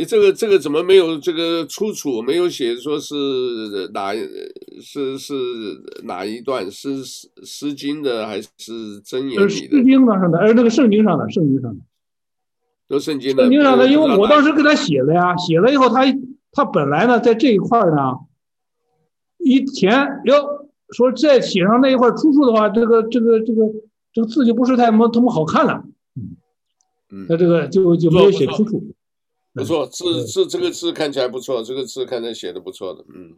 [0.05, 2.21] 这个这个怎么没有这个出处？
[2.21, 3.15] 没有写说是
[3.91, 4.13] 哪
[4.81, 5.33] 是是
[6.03, 6.69] 哪一段？
[6.69, 9.49] 是诗诗经的还是真言里的？
[9.49, 11.81] 诗经上的，呃，那个圣经上的，圣经上的，
[12.87, 13.43] 都圣经的。
[13.43, 16.19] 圣经上的，因为我当时给他写了呀，写了以后他，他
[16.51, 18.13] 他本来呢在这一块呢，
[19.39, 19.91] 一填
[20.25, 23.63] 哟，说再写上那一块出处的话，这个这个这个
[24.13, 25.83] 这个字就不是太么他么好看了，
[27.11, 28.83] 嗯，他这个就就没有写出处。
[29.53, 33.35] 不错，字字这个字看起来不错，这个字看起来写的不错的，嗯。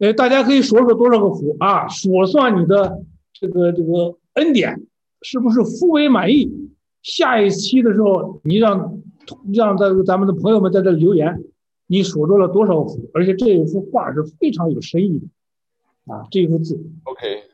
[0.00, 1.86] 哎，大家可以说说多少个福啊？
[1.88, 3.00] 数算你的
[3.32, 4.86] 这个这个恩典
[5.22, 6.50] 是不是福为满意？
[7.02, 9.00] 下一期的时候，你让
[9.54, 11.44] 让在咱们的朋友们在这留言，
[11.86, 13.08] 你数着了多少福？
[13.14, 16.74] 而且这一幅画是非常有深意的啊，这一幅字。
[17.04, 17.44] OK，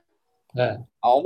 [0.55, 1.23] 哎，好，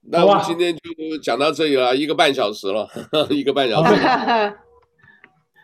[0.00, 2.88] 那我们今天就讲到这里了，一个半小时了，
[3.28, 3.92] 一个半小时。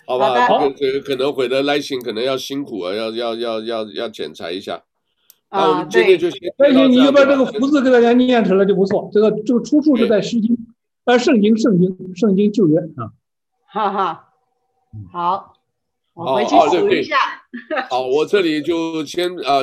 [0.09, 4.83] 好吧，这个这个可能回的来信可能要辛苦啊，要要要要要检查一下。
[5.51, 6.41] 那我们今天就先。
[6.59, 9.11] 那你你就把这个福字给大家念出来就不错。
[9.13, 10.57] 这个这个出处是在《诗经》，
[11.05, 13.13] 呃，《圣经》《圣经》《圣经旧约》啊。
[13.71, 14.29] 哈哈，
[15.13, 15.55] 好，
[16.15, 17.17] 我回去数一下。
[17.91, 19.57] 好，我这里就先啊。